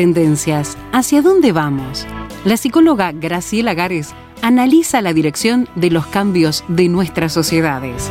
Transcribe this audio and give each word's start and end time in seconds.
Tendencias. 0.00 0.78
¿Hacia 0.92 1.20
dónde 1.20 1.52
vamos? 1.52 2.06
La 2.46 2.56
psicóloga 2.56 3.12
Graciela 3.12 3.74
Gares 3.74 4.14
analiza 4.40 5.02
la 5.02 5.12
dirección 5.12 5.68
de 5.74 5.90
los 5.90 6.06
cambios 6.06 6.64
de 6.68 6.88
nuestras 6.88 7.34
sociedades. 7.34 8.10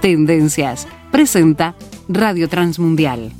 Tendencias. 0.00 0.88
Presenta 1.12 1.76
Radio 2.08 2.48
Transmundial. 2.48 3.30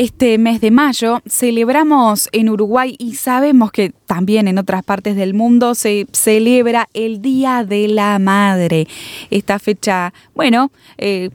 Este 0.00 0.38
mes 0.38 0.62
de 0.62 0.70
mayo 0.70 1.20
celebramos 1.28 2.30
en 2.32 2.48
Uruguay 2.48 2.96
y 2.98 3.16
sabemos 3.16 3.70
que 3.70 3.92
también 4.06 4.48
en 4.48 4.56
otras 4.56 4.82
partes 4.82 5.14
del 5.14 5.34
mundo 5.34 5.74
se 5.74 6.06
celebra 6.10 6.88
el 6.94 7.20
Día 7.20 7.64
de 7.64 7.86
la 7.86 8.18
Madre. 8.18 8.88
Esta 9.30 9.58
fecha, 9.58 10.14
bueno, 10.34 10.72
eh, 10.96 11.28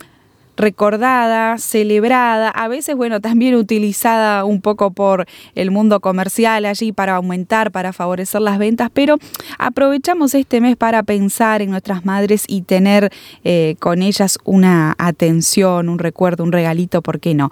recordada, 0.57 1.59
celebrada, 1.59 2.49
a 2.49 2.67
veces, 2.67 2.95
bueno, 2.95 3.21
también 3.21 3.53
utilizada 3.53 4.45
un 4.45 4.61
poco 4.61 4.89
por 4.89 5.27
el 5.53 5.69
mundo 5.69 5.99
comercial 5.99 6.65
allí 6.65 6.91
para 6.91 7.17
aumentar, 7.17 7.71
para 7.71 7.93
favorecer 7.93 8.41
las 8.41 8.57
ventas, 8.57 8.89
pero 8.91 9.17
aprovechamos 9.59 10.33
este 10.33 10.61
mes 10.61 10.75
para 10.75 11.03
pensar 11.03 11.61
en 11.61 11.69
nuestras 11.69 12.05
madres 12.05 12.45
y 12.47 12.61
tener 12.61 13.11
eh, 13.43 13.75
con 13.79 14.01
ellas 14.01 14.39
una 14.43 14.95
atención, 14.97 15.89
un 15.89 15.99
recuerdo, 15.99 16.43
un 16.43 16.51
regalito, 16.51 17.01
¿por 17.01 17.19
qué 17.19 17.33
no? 17.35 17.51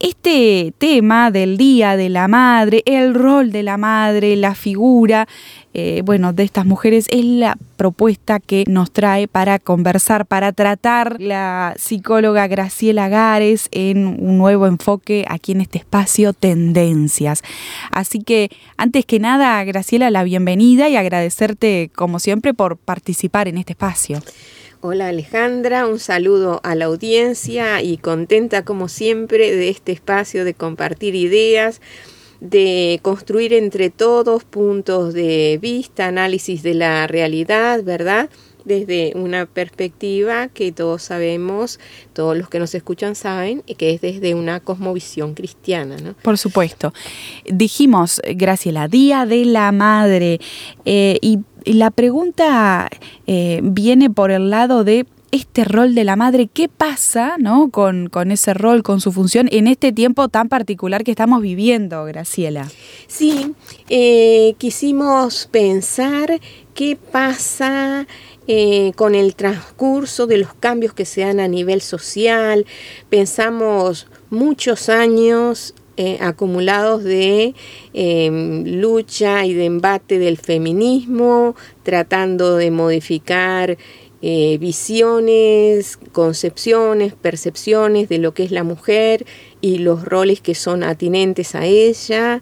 Este 0.00 0.72
tema 0.78 1.30
del 1.30 1.58
Día 1.58 1.94
de 1.94 2.08
la 2.08 2.26
Madre, 2.26 2.82
el 2.86 3.12
rol 3.12 3.52
de 3.52 3.62
la 3.62 3.76
madre, 3.76 4.34
la 4.34 4.54
figura, 4.54 5.28
eh, 5.74 6.00
bueno, 6.06 6.32
de 6.32 6.42
estas 6.42 6.64
mujeres 6.64 7.06
es 7.10 7.22
la 7.22 7.58
propuesta 7.76 8.40
que 8.40 8.64
nos 8.66 8.92
trae 8.92 9.28
para 9.28 9.58
conversar, 9.58 10.24
para 10.24 10.52
tratar 10.52 11.20
la 11.20 11.74
psicóloga 11.76 12.46
Graciela 12.46 13.10
Gares 13.10 13.68
en 13.72 14.06
un 14.06 14.38
nuevo 14.38 14.66
enfoque 14.66 15.26
aquí 15.28 15.52
en 15.52 15.60
este 15.60 15.76
espacio 15.76 16.32
Tendencias. 16.32 17.42
Así 17.90 18.20
que 18.20 18.48
antes 18.78 19.04
que 19.04 19.20
nada, 19.20 19.62
Graciela, 19.64 20.10
la 20.10 20.24
bienvenida 20.24 20.88
y 20.88 20.96
agradecerte 20.96 21.90
como 21.94 22.20
siempre 22.20 22.54
por 22.54 22.78
participar 22.78 23.48
en 23.48 23.58
este 23.58 23.74
espacio. 23.74 24.22
Hola 24.82 25.08
Alejandra, 25.08 25.86
un 25.86 25.98
saludo 25.98 26.60
a 26.62 26.74
la 26.74 26.86
audiencia 26.86 27.82
y 27.82 27.98
contenta 27.98 28.64
como 28.64 28.88
siempre 28.88 29.54
de 29.54 29.68
este 29.68 29.92
espacio 29.92 30.42
de 30.42 30.54
compartir 30.54 31.14
ideas, 31.14 31.82
de 32.40 32.98
construir 33.02 33.52
entre 33.52 33.90
todos 33.90 34.44
puntos 34.44 35.12
de 35.12 35.58
vista, 35.60 36.06
análisis 36.06 36.62
de 36.62 36.72
la 36.72 37.06
realidad, 37.06 37.84
¿verdad? 37.84 38.30
Desde 38.64 39.12
una 39.16 39.44
perspectiva 39.44 40.48
que 40.48 40.72
todos 40.72 41.02
sabemos, 41.02 41.78
todos 42.14 42.34
los 42.38 42.48
que 42.48 42.58
nos 42.58 42.74
escuchan 42.74 43.14
saben, 43.14 43.62
que 43.76 43.92
es 43.92 44.00
desde 44.00 44.34
una 44.34 44.60
cosmovisión 44.60 45.34
cristiana. 45.34 45.98
¿no? 45.98 46.14
Por 46.22 46.38
supuesto. 46.38 46.94
Dijimos, 47.44 48.22
Graciela, 48.24 48.88
Día 48.88 49.26
de 49.26 49.44
la 49.44 49.72
Madre, 49.72 50.40
eh, 50.86 51.18
y 51.20 51.40
la 51.64 51.90
pregunta 51.90 52.88
eh, 53.26 53.60
viene 53.62 54.10
por 54.10 54.30
el 54.30 54.50
lado 54.50 54.84
de 54.84 55.06
este 55.32 55.64
rol 55.64 55.94
de 55.94 56.04
la 56.04 56.16
madre, 56.16 56.48
¿qué 56.52 56.68
pasa 56.68 57.36
¿no? 57.38 57.70
con, 57.70 58.08
con, 58.08 58.32
ese 58.32 58.54
rol, 58.54 58.82
con 58.82 59.00
su 59.00 59.12
función 59.12 59.48
en 59.52 59.68
este 59.68 59.92
tiempo 59.92 60.28
tan 60.28 60.48
particular 60.48 61.04
que 61.04 61.12
estamos 61.12 61.40
viviendo, 61.40 62.04
Graciela? 62.04 62.68
Sí, 63.06 63.54
eh, 63.88 64.54
quisimos 64.58 65.48
pensar 65.50 66.40
qué 66.74 66.96
pasa 66.96 68.06
eh, 68.48 68.92
con 68.96 69.14
el 69.14 69.36
transcurso 69.36 70.26
de 70.26 70.38
los 70.38 70.54
cambios 70.54 70.94
que 70.94 71.04
se 71.04 71.20
dan 71.20 71.38
a 71.38 71.46
nivel 71.46 71.80
social. 71.80 72.66
Pensamos 73.08 74.08
muchos 74.30 74.88
años 74.88 75.74
eh, 76.02 76.16
acumulados 76.22 77.04
de 77.04 77.54
em, 77.92 78.64
lucha 78.80 79.44
y 79.44 79.52
de 79.52 79.66
embate 79.66 80.18
del 80.18 80.38
feminismo, 80.38 81.54
tratando 81.82 82.56
de 82.56 82.70
modificar 82.70 83.76
eh, 84.22 84.56
visiones, 84.58 85.98
concepciones, 86.12 87.12
percepciones 87.12 88.08
de 88.08 88.16
lo 88.16 88.32
que 88.32 88.44
es 88.44 88.50
la 88.50 88.64
mujer 88.64 89.26
y 89.60 89.76
los 89.76 90.02
roles 90.02 90.40
que 90.40 90.54
son 90.54 90.84
atinentes 90.84 91.54
a 91.54 91.66
ella. 91.66 92.40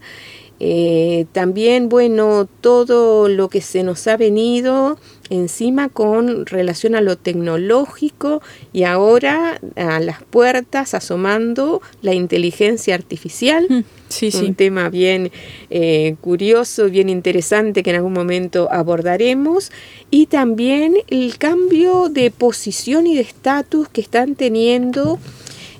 Eh, 0.61 1.27
también, 1.33 1.89
bueno, 1.89 2.49
todo 2.61 3.29
lo 3.29 3.49
que 3.49 3.61
se 3.61 3.83
nos 3.83 4.07
ha 4.09 4.17
venido 4.17 4.99
encima 5.31 5.89
con 5.89 6.47
relación 6.47 6.95
a 6.95 7.01
lo 7.01 7.17
tecnológico 7.17 8.43
y 8.73 8.85
ahora 8.85 9.61
a 9.77 10.01
las 10.01 10.23
puertas 10.25 10.95
asomando 10.95 11.81
la 12.03 12.15
inteligencia 12.15 12.95
artificial. 12.95 13.67
Mm, 13.69 13.85
sí, 14.09 14.31
un 14.35 14.55
tema 14.55 14.89
bien 14.89 15.31
eh, 15.71 16.17
curioso, 16.21 16.89
bien 16.89 17.09
interesante 17.09 17.83
que 17.83 17.91
en 17.91 17.97
algún 17.97 18.15
momento 18.15 18.69
abordaremos. 18.71 19.71
Y 20.11 20.27
también 20.27 20.97
el 21.09 21.39
cambio 21.39 22.09
de 22.09 22.31
posición 22.31 23.07
y 23.07 23.15
de 23.15 23.21
estatus 23.21 23.89
que 23.89 24.01
están 24.01 24.35
teniendo 24.35 25.19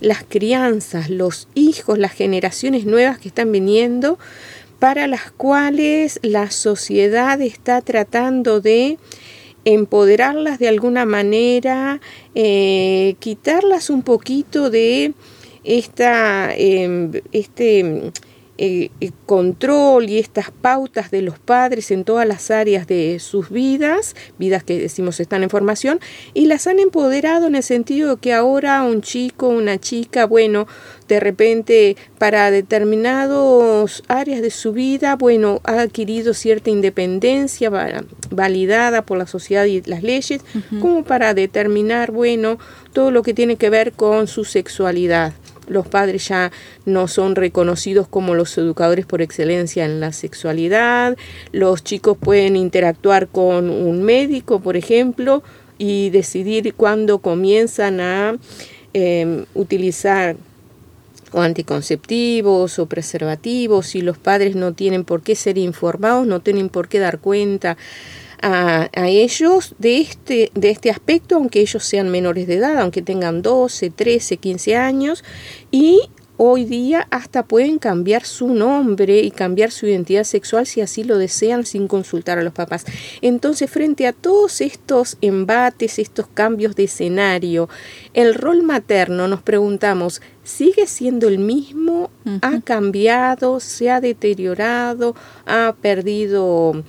las 0.01 0.23
crianzas, 0.23 1.11
los 1.11 1.49
hijos, 1.55 1.99
las 1.99 2.13
generaciones 2.13 2.85
nuevas 2.85 3.19
que 3.19 3.29
están 3.29 3.51
viniendo 3.51 4.19
para 4.79 5.07
las 5.07 5.31
cuales 5.33 6.21
la 6.23 6.51
sociedad 6.51 7.41
está 7.41 7.81
tratando 7.81 8.61
de 8.61 8.99
empoderarlas 9.65 10.59
de 10.59 10.69
alguna 10.69 11.05
manera, 11.05 12.01
eh, 12.35 13.17
quitarlas 13.19 13.91
un 13.91 14.03
poquito 14.03 14.71
de 14.71 15.15
esta, 15.65 16.55
em, 16.55 17.11
este 17.33 18.13
eh, 18.59 18.91
control 19.25 20.11
y 20.11 20.19
estas 20.19 20.51
pautas 20.51 21.11
de 21.11 21.23
los 21.23 21.39
padres 21.39 21.91
en 21.91 22.05
todas 22.05 22.27
las 22.27 22.51
áreas 22.51 22.87
de 22.87 23.19
sus 23.21 23.51
vidas, 23.51 24.17
vidas 24.39 24.65
que 24.65 24.79
decimos 24.79 25.21
están 25.21 25.43
en 25.43 25.51
formación, 25.51 26.01
y 26.35 26.47
las 26.47 26.67
han 26.67 26.79
empoderado 26.79 27.47
en 27.47 27.55
el 27.55 27.63
sentido 27.63 28.17
de 28.17 28.21
que 28.21 28.35
ahora 28.35 28.83
un 28.83 29.01
chico, 29.01 29.49
una 29.49 29.79
chica, 29.79 30.27
bueno, 30.27 30.67
de 31.07 31.21
repente 31.21 31.97
para 32.19 32.51
determinadas 32.51 34.03
áreas 34.09 34.43
de 34.43 34.51
su 34.51 34.73
vida, 34.73 35.17
bueno, 35.17 35.61
ha 35.65 35.81
adquirido 35.81 36.35
cierta 36.35 36.71
independencia 36.71 37.71
validada 38.31 39.03
por 39.03 39.19
la 39.19 39.27
sociedad 39.27 39.65
y 39.67 39.83
las 39.83 40.03
leyes, 40.03 40.43
como 40.81 41.05
para 41.05 41.35
determinar, 41.35 42.11
bueno, 42.11 42.59
todo 42.93 43.11
lo 43.11 43.23
que 43.23 43.35
tiene 43.35 43.57
que 43.57 43.71
ver 43.71 43.93
con 43.93 44.27
su 44.27 44.45
sexualidad 44.45 45.33
los 45.69 45.87
padres 45.87 46.29
ya 46.29 46.51
no 46.85 47.09
son 47.09 47.35
reconocidos 47.35 48.09
como 48.09 48.35
los 48.35 48.57
educadores 48.59 49.07
por 49.07 49.23
excelencia 49.23 49.85
en 49.85 50.01
la 50.01 50.13
sexualidad, 50.13 51.17
los 51.53 51.85
chicos 51.85 52.17
pueden 52.19 52.57
interactuar 52.57 53.29
con 53.29 53.71
un 53.71 54.03
médico, 54.03 54.61
por 54.61 54.77
ejemplo, 54.77 55.43
y 55.79 56.11
decidir 56.11 56.75
cuándo 56.75 57.19
comienzan 57.19 58.01
a 58.01 58.37
em, 58.93 59.45
utilizar 59.55 60.37
o 61.33 61.41
anticonceptivos 61.41 62.79
o 62.79 62.87
preservativos 62.87 63.95
y 63.95 64.01
los 64.01 64.19
padres 64.19 64.57
no 64.57 64.73
tienen 64.73 65.05
por 65.05 65.23
qué 65.23 65.35
ser 65.35 65.59
informados, 65.59 66.27
no 66.27 66.41
tienen 66.41 66.69
por 66.69 66.89
qué 66.89 66.99
dar 66.99 67.19
cuenta 67.19 67.77
a, 68.43 68.89
ellos 68.95 69.75
de 69.79 70.01
este, 70.01 70.51
de 70.55 70.71
este 70.71 70.91
aspecto, 70.91 71.37
aunque 71.37 71.61
ellos 71.61 71.85
sean 71.85 72.09
menores 72.11 72.47
de 72.47 72.57
edad, 72.57 72.79
aunque 72.79 73.03
tengan 73.03 73.43
12, 73.43 73.91
13, 73.91 74.37
15 74.37 74.77
años, 74.77 75.25
y 75.71 76.01
hoy 76.39 76.65
día 76.65 77.07
hasta 77.11 77.45
pueden 77.45 77.79
cambiar 77.79 78.25
su 78.25 78.55
nombre 78.55 79.21
y 79.21 79.31
cambiar 79.31 79.73
su 79.73 79.87
identidad 79.87 80.25
sexual 80.25 80.67
si 80.67 80.81
así 80.81 81.03
lo 81.05 81.19
desean 81.19 81.67
sin 81.67 81.89
consultar 81.89 82.39
a 82.39 82.43
los 82.43 82.53
papás. 82.53 82.85
Entonces, 83.21 83.69
frente 83.71 84.07
a 84.07 84.13
todos 84.13 84.61
estos 84.61 85.19
embates, 85.21 85.99
estos 85.99 86.27
cambios 86.29 86.77
de 86.77 86.85
escenario, 86.85 87.69
el 88.15 88.35
rol 88.35 88.63
materno, 88.63 89.27
nos 89.27 89.43
preguntamos, 89.43 90.23
¿sigue 90.45 90.87
siendo 90.87 91.29
el 91.29 91.39
mismo? 91.39 92.11
¿Ha 92.43 92.61
cambiado? 92.61 93.59
¿Se 93.59 93.91
ha 93.91 94.01
deteriorado? 94.01 95.17
¿Ha 95.45 95.75
perdido 95.81 96.85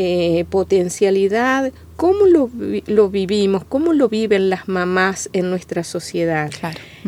eh, 0.00 0.44
potencialidad, 0.48 1.72
cómo 1.96 2.26
lo, 2.26 2.48
lo, 2.86 3.10
vivimos, 3.10 3.64
cómo 3.64 3.92
lo 3.92 4.08
viven 4.08 4.48
las 4.48 4.68
mamás 4.68 5.28
en 5.32 5.50
nuestra 5.50 5.82
sociedad. 5.82 6.52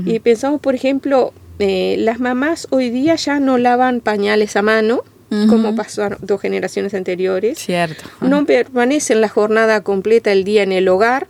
Y 0.04 0.18
pensamos, 0.18 0.60
por 0.60 0.74
ejemplo, 0.74 1.32
eh, 1.60 1.94
las 2.00 2.18
mamás 2.18 2.66
hoy 2.70 2.90
día 2.90 3.14
ya 3.14 3.38
no 3.38 3.58
lavan 3.58 4.00
pañales 4.00 4.56
a 4.56 4.62
mano, 4.62 5.04
como 5.48 5.76
pasó 5.76 6.08
dos 6.20 6.40
generaciones 6.40 6.92
anteriores. 6.92 7.60
Cierto. 7.60 8.02
No 8.20 8.44
permanecen 8.44 9.20
la 9.20 9.28
jornada 9.28 9.82
completa 9.82 10.32
el 10.32 10.42
día 10.42 10.64
en 10.64 10.72
el 10.72 10.88
hogar, 10.88 11.28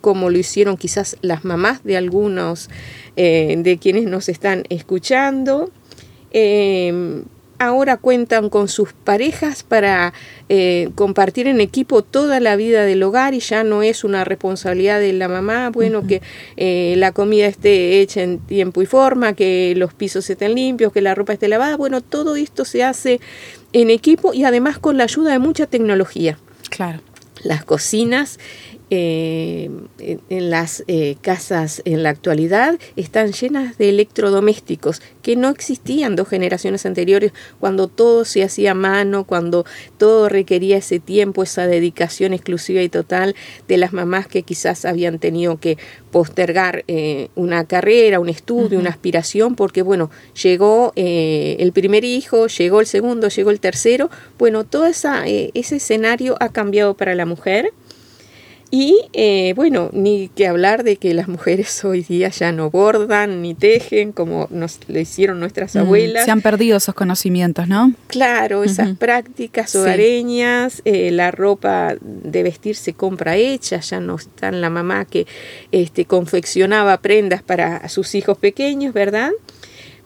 como 0.00 0.28
lo 0.28 0.38
hicieron 0.38 0.76
quizás 0.76 1.18
las 1.20 1.44
mamás 1.44 1.84
de 1.84 1.96
algunos 1.96 2.68
eh, 3.14 3.54
de 3.56 3.78
quienes 3.78 4.06
nos 4.06 4.28
están 4.28 4.64
escuchando 4.70 5.70
ahora 7.58 7.96
cuentan 7.96 8.50
con 8.50 8.68
sus 8.68 8.92
parejas 8.92 9.62
para 9.62 10.12
eh, 10.48 10.90
compartir 10.94 11.46
en 11.46 11.60
equipo 11.60 12.02
toda 12.02 12.40
la 12.40 12.56
vida 12.56 12.84
del 12.84 13.02
hogar 13.02 13.34
y 13.34 13.40
ya 13.40 13.64
no 13.64 13.82
es 13.82 14.04
una 14.04 14.24
responsabilidad 14.24 15.00
de 15.00 15.12
la 15.12 15.28
mamá, 15.28 15.70
bueno, 15.70 16.06
que 16.06 16.22
eh, 16.56 16.94
la 16.98 17.12
comida 17.12 17.46
esté 17.46 18.00
hecha 18.00 18.22
en 18.22 18.38
tiempo 18.38 18.82
y 18.82 18.86
forma, 18.86 19.34
que 19.34 19.74
los 19.76 19.94
pisos 19.94 20.28
estén 20.28 20.54
limpios, 20.54 20.92
que 20.92 21.00
la 21.00 21.14
ropa 21.14 21.32
esté 21.32 21.48
lavada, 21.48 21.76
bueno, 21.76 22.00
todo 22.00 22.36
esto 22.36 22.64
se 22.64 22.84
hace 22.84 23.20
en 23.72 23.90
equipo 23.90 24.32
y 24.34 24.44
además 24.44 24.78
con 24.78 24.96
la 24.96 25.04
ayuda 25.04 25.32
de 25.32 25.38
mucha 25.38 25.66
tecnología. 25.66 26.38
Claro. 26.70 27.00
Las 27.42 27.64
cocinas 27.64 28.38
eh, 28.88 29.68
en, 29.98 30.50
las 30.50 30.84
eh, 30.86 31.16
casas 31.20 31.82
en 31.84 32.04
la 32.04 32.10
actualidad 32.10 32.78
están 32.94 33.32
llenas 33.32 33.76
de 33.78 33.88
electrodomésticos 33.88 35.02
que 35.22 35.34
no 35.34 35.48
existían 35.48 36.14
dos 36.14 36.28
generaciones 36.28 36.86
anteriores 36.86 37.32
cuando 37.58 37.88
todo 37.88 38.24
se 38.24 38.44
hacía 38.44 38.70
a 38.70 38.74
mano, 38.74 39.24
cuando 39.24 39.64
todo 39.98 40.28
requería 40.28 40.76
ese 40.76 41.00
tiempo, 41.00 41.42
esa 41.42 41.66
dedicación 41.66 42.32
exclusiva 42.32 42.80
y 42.80 42.88
total 42.88 43.34
de 43.66 43.76
las 43.76 43.92
mamás 43.92 44.28
que 44.28 44.44
quizás 44.44 44.84
habían 44.84 45.18
tenido 45.18 45.58
que 45.58 45.78
postergar 46.12 46.84
eh, 46.86 47.30
una 47.34 47.64
carrera, 47.64 48.20
un 48.20 48.28
estudio, 48.28 48.78
una 48.78 48.90
aspiración, 48.90 49.56
porque 49.56 49.82
bueno, 49.82 50.12
llegó 50.40 50.92
el 50.94 51.72
primer 51.72 52.04
hijo, 52.04 52.46
llegó 52.46 52.78
el 52.78 52.86
segundo, 52.86 53.28
llegó 53.28 53.50
el 53.50 53.58
tercero, 53.58 54.10
bueno, 54.38 54.62
todo 54.62 54.86
esa, 54.86 55.26
ese 55.26 55.76
escenario 55.76 56.36
ha 56.38 56.50
cambiado 56.50 56.94
para 56.94 57.16
la 57.16 57.26
mujer 57.26 57.72
y 58.70 58.96
eh, 59.12 59.52
bueno, 59.54 59.90
ni 59.92 60.28
que 60.28 60.48
hablar 60.48 60.82
de 60.82 60.96
que 60.96 61.14
las 61.14 61.28
mujeres 61.28 61.84
hoy 61.84 62.02
día 62.02 62.28
ya 62.30 62.52
no 62.52 62.70
bordan 62.70 63.42
ni 63.42 63.54
tejen 63.54 64.12
como 64.12 64.48
nos 64.50 64.80
lo 64.88 64.98
hicieron 64.98 65.40
nuestras 65.40 65.74
mm, 65.74 65.78
abuelas. 65.78 66.24
Se 66.24 66.30
han 66.30 66.42
perdido 66.42 66.76
esos 66.76 66.94
conocimientos, 66.94 67.68
¿no? 67.68 67.92
Claro, 68.08 68.64
esas 68.64 68.96
prácticas 68.96 69.74
hogareñas, 69.74 70.82
eh, 70.84 71.10
la 71.10 71.30
ropa 71.30 71.94
de 72.00 72.42
vestir 72.42 72.76
se 72.76 72.92
compra 72.92 73.36
hecha, 73.36 73.80
ya 73.80 74.00
no 74.00 74.16
está 74.16 74.50
la 74.50 74.70
mamá 74.70 75.04
que 75.04 75.26
este, 75.70 76.04
confeccionaba 76.04 76.98
prendas 76.98 77.42
para 77.42 77.88
sus 77.88 78.14
hijos 78.14 78.38
pequeños, 78.38 78.92
¿verdad? 78.92 79.30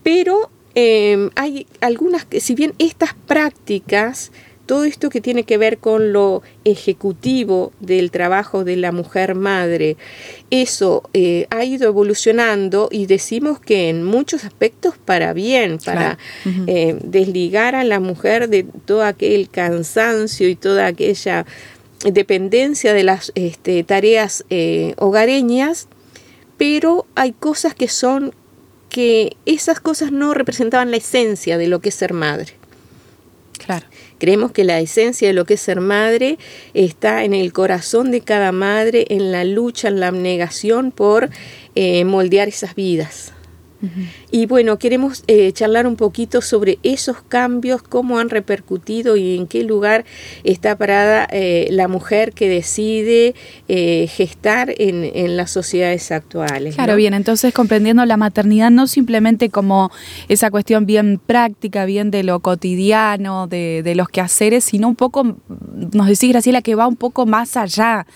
Pero 0.02 0.50
em, 0.74 1.30
hay 1.34 1.66
algunas 1.80 2.24
que, 2.24 2.40
si 2.40 2.54
bien 2.54 2.74
estas 2.78 3.14
prácticas 3.14 4.32
todo 4.70 4.84
esto 4.84 5.10
que 5.10 5.20
tiene 5.20 5.42
que 5.42 5.58
ver 5.58 5.78
con 5.78 6.12
lo 6.12 6.44
ejecutivo 6.64 7.72
del 7.80 8.12
trabajo 8.12 8.62
de 8.62 8.76
la 8.76 8.92
mujer 8.92 9.34
madre, 9.34 9.96
eso 10.52 11.02
eh, 11.12 11.48
ha 11.50 11.64
ido 11.64 11.88
evolucionando 11.88 12.88
y 12.92 13.06
decimos 13.06 13.58
que 13.58 13.88
en 13.88 14.04
muchos 14.04 14.44
aspectos 14.44 14.94
para 14.96 15.32
bien, 15.32 15.78
para 15.84 16.18
eh, 16.68 16.96
desligar 17.02 17.74
a 17.74 17.82
la 17.82 17.98
mujer 17.98 18.48
de 18.48 18.64
todo 18.84 19.02
aquel 19.02 19.50
cansancio 19.50 20.48
y 20.48 20.54
toda 20.54 20.86
aquella 20.86 21.46
dependencia 22.04 22.94
de 22.94 23.02
las 23.02 23.32
este, 23.34 23.82
tareas 23.82 24.44
eh, 24.50 24.94
hogareñas, 24.98 25.88
pero 26.58 27.06
hay 27.16 27.32
cosas 27.32 27.74
que 27.74 27.88
son 27.88 28.36
que 28.88 29.36
esas 29.46 29.80
cosas 29.80 30.12
no 30.12 30.32
representaban 30.32 30.92
la 30.92 30.98
esencia 30.98 31.58
de 31.58 31.66
lo 31.66 31.80
que 31.80 31.88
es 31.88 31.96
ser 31.96 32.12
madre. 32.12 32.52
Claro. 33.58 33.86
Creemos 34.20 34.52
que 34.52 34.64
la 34.64 34.78
esencia 34.78 35.26
de 35.28 35.34
lo 35.34 35.46
que 35.46 35.54
es 35.54 35.62
ser 35.62 35.80
madre 35.80 36.38
está 36.74 37.24
en 37.24 37.32
el 37.32 37.54
corazón 37.54 38.10
de 38.10 38.20
cada 38.20 38.52
madre, 38.52 39.06
en 39.08 39.32
la 39.32 39.44
lucha, 39.44 39.88
en 39.88 39.98
la 39.98 40.08
abnegación 40.08 40.92
por 40.92 41.30
eh, 41.74 42.04
moldear 42.04 42.46
esas 42.46 42.74
vidas. 42.74 43.32
Y 44.30 44.46
bueno, 44.46 44.78
queremos 44.78 45.24
eh, 45.26 45.52
charlar 45.52 45.86
un 45.86 45.96
poquito 45.96 46.42
sobre 46.42 46.78
esos 46.82 47.22
cambios, 47.22 47.82
cómo 47.82 48.18
han 48.18 48.28
repercutido 48.28 49.16
y 49.16 49.36
en 49.36 49.46
qué 49.46 49.64
lugar 49.64 50.04
está 50.44 50.76
parada 50.76 51.26
eh, 51.30 51.68
la 51.70 51.88
mujer 51.88 52.32
que 52.32 52.48
decide 52.48 53.34
eh, 53.68 54.06
gestar 54.08 54.74
en, 54.76 55.00
las 55.36 55.50
sociedades 55.50 56.12
actuales. 56.12 56.74
Claro, 56.74 56.96
bien, 56.96 57.14
entonces 57.14 57.54
comprendiendo 57.54 58.04
la 58.04 58.16
maternidad 58.16 58.70
no 58.70 58.86
simplemente 58.86 59.48
como 59.48 59.90
esa 60.28 60.50
cuestión 60.50 60.86
bien 60.86 61.20
práctica, 61.24 61.84
bien 61.84 62.10
de 62.10 62.22
lo 62.22 62.40
cotidiano, 62.40 63.46
de, 63.46 63.82
de 63.82 63.94
los 63.94 64.08
quehaceres, 64.08 64.64
sino 64.64 64.88
un 64.88 64.96
poco, 64.96 65.36
nos 65.92 66.06
decís 66.06 66.30
Graciela, 66.30 66.62
que 66.62 66.74
va 66.74 66.86
un 66.86 66.96
poco 66.96 67.26
más 67.26 67.56
allá 67.56 68.06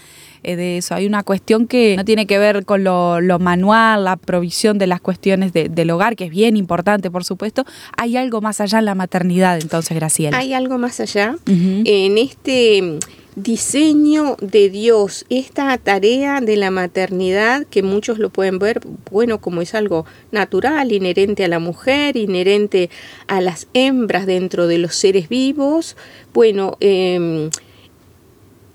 de 0.45 0.79
eso. 0.79 0.95
Hay 0.95 1.07
una 1.07 1.23
cuestión 1.23 1.67
que 1.67 1.97
no 1.97 2.05
tiene 2.05 2.27
que 2.27 2.39
ver 2.39 2.65
con 2.65 2.85
lo, 2.85 3.21
manual, 3.39 4.05
la 4.05 4.17
provisión 4.17 4.79
de 4.79 4.87
las 4.87 5.01
cuestiones 5.01 5.53
del 5.53 5.91
hogar, 5.91 6.17
que 6.17 6.25
es 6.25 6.31
bien 6.31 6.57
importante, 6.57 7.11
por 7.11 7.25
supuesto. 7.25 7.65
Hay 7.97 8.17
algo 8.17 8.41
más 8.41 8.61
allá 8.61 8.79
en 8.79 8.85
la 8.85 8.95
maternidad, 8.95 9.59
entonces, 9.61 9.97
Graciela. 9.97 10.39
Hay 10.39 10.53
algo 10.53 10.79
más 10.79 11.01
allá. 11.01 11.37
En 11.47 12.19
este 12.19 12.99
diseño 13.37 14.37
de 14.41 14.71
Dios, 14.71 15.27
esta 15.29 15.77
tarea 15.79 16.41
de 16.41 16.57
la 16.57 16.71
maternidad, 16.71 17.67
que 17.67 17.83
muchos 17.83 18.19
lo 18.19 18.31
pueden 18.31 18.59
ver, 18.59 18.81
bueno, 19.11 19.41
como 19.41 19.61
es 19.61 19.75
algo 19.75 20.07
natural, 20.31 20.93
inherente 20.93 21.45
a 21.45 21.49
la 21.49 21.59
mujer, 21.59 22.17
inherente 22.17 22.91
a 23.27 23.41
las 23.41 23.67
hembras 23.75 24.27
dentro 24.27 24.67
de 24.67 24.79
los 24.79 24.95
seres 24.95 25.29
vivos, 25.29 25.97
bueno, 26.33 26.77
eh, 26.81 27.51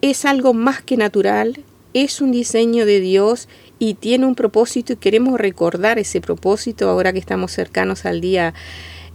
es 0.02 0.26
algo 0.26 0.54
más 0.54 0.82
que 0.82 0.98
natural, 0.98 1.60
es 1.94 2.22
un 2.22 2.32
diseño 2.32 2.86
de 2.86 3.00
Dios 3.00 3.48
y 3.80 3.96
tiene 3.96 4.26
un 4.26 4.36
propósito 4.36 4.94
y 4.94 4.98
queremos 4.98 5.40
recordar 5.40 6.00
ese 6.00 6.22
propósito 6.22 6.90
ahora 6.90 7.14
que 7.14 7.20
estamos 7.20 7.52
cercanos 7.52 8.06
al 8.06 8.22
día 8.22 8.54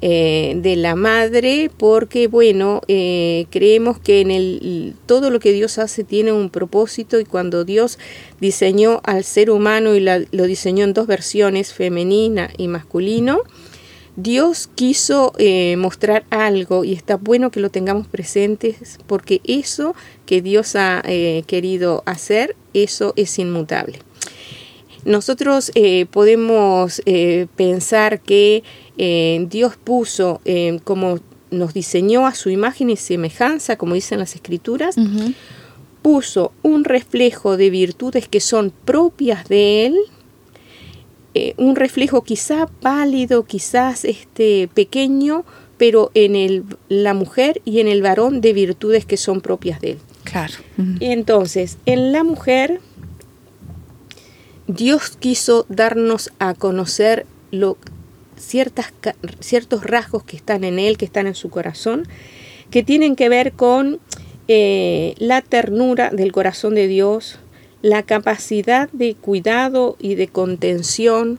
eh, 0.00 0.54
de 0.56 0.76
la 0.76 0.96
madre 0.96 1.70
porque 1.74 2.26
bueno 2.26 2.82
eh, 2.88 3.46
creemos 3.50 3.98
que 4.00 4.20
en 4.20 4.30
el 4.30 4.94
todo 5.06 5.30
lo 5.30 5.38
que 5.38 5.52
Dios 5.52 5.78
hace 5.78 6.02
tiene 6.02 6.32
un 6.32 6.50
propósito 6.50 7.20
y 7.20 7.24
cuando 7.24 7.64
Dios 7.64 7.98
diseñó 8.40 9.00
al 9.04 9.22
ser 9.22 9.50
humano 9.50 9.94
y 9.94 10.00
lo 10.00 10.44
diseñó 10.44 10.84
en 10.84 10.94
dos 10.94 11.06
versiones 11.06 11.72
femenina 11.72 12.50
y 12.58 12.66
masculino 12.68 13.42
Dios 14.16 14.68
quiso 14.74 15.32
eh, 15.38 15.76
mostrar 15.76 16.24
algo 16.30 16.84
y 16.84 16.92
está 16.92 17.16
bueno 17.16 17.50
que 17.50 17.60
lo 17.60 17.70
tengamos 17.70 18.06
presentes 18.06 18.98
porque 19.06 19.40
eso 19.44 19.94
que 20.24 20.40
Dios 20.40 20.76
ha 20.76 21.02
eh, 21.04 21.42
querido 21.46 22.02
hacer, 22.06 22.54
eso 22.74 23.12
es 23.16 23.38
inmutable. 23.38 23.98
Nosotros 25.04 25.70
eh, 25.74 26.06
podemos 26.10 27.02
pensar 27.56 28.20
que 28.20 28.62
Dios 29.50 29.76
puso 29.76 30.40
como 30.84 31.18
nos 31.50 31.74
diseñó 31.74 32.26
a 32.26 32.34
su 32.34 32.48
imagen 32.48 32.88
y 32.88 32.96
semejanza, 32.96 33.76
como 33.76 33.94
dicen 33.94 34.18
las 34.18 34.34
escrituras, 34.34 34.96
puso 36.00 36.52
un 36.62 36.84
reflejo 36.84 37.58
de 37.58 37.68
virtudes 37.68 38.28
que 38.28 38.40
son 38.40 38.72
propias 38.84 39.46
de 39.48 39.86
Él, 39.86 39.96
eh, 41.34 41.54
un 41.56 41.76
reflejo 41.76 42.22
quizá 42.22 42.66
pálido, 42.80 43.44
quizás 43.44 44.04
este, 44.04 44.68
pequeño, 44.72 45.44
pero 45.76 46.10
en 46.14 46.36
el, 46.36 46.64
la 46.88 47.14
mujer 47.14 47.60
y 47.64 47.80
en 47.80 47.88
el 47.88 48.02
varón 48.02 48.40
de 48.40 48.52
virtudes 48.52 49.04
que 49.04 49.16
son 49.16 49.40
propias 49.40 49.80
de 49.80 49.92
él. 49.92 49.98
Claro. 50.22 50.54
Entonces, 51.00 51.76
en 51.86 52.12
la 52.12 52.24
mujer, 52.24 52.80
Dios 54.66 55.16
quiso 55.18 55.66
darnos 55.68 56.30
a 56.38 56.54
conocer 56.54 57.26
lo, 57.50 57.76
ciertas, 58.36 58.92
ciertos 59.40 59.84
rasgos 59.84 60.24
que 60.24 60.36
están 60.36 60.64
en 60.64 60.78
él, 60.78 60.96
que 60.96 61.04
están 61.04 61.26
en 61.26 61.34
su 61.34 61.50
corazón, 61.50 62.06
que 62.70 62.82
tienen 62.82 63.16
que 63.16 63.28
ver 63.28 63.52
con 63.52 64.00
eh, 64.48 65.14
la 65.18 65.42
ternura 65.42 66.10
del 66.10 66.32
corazón 66.32 66.74
de 66.74 66.86
Dios, 66.86 67.38
la 67.84 68.02
capacidad 68.02 68.88
de 68.92 69.14
cuidado 69.14 69.96
y 70.00 70.14
de 70.14 70.26
contención, 70.26 71.38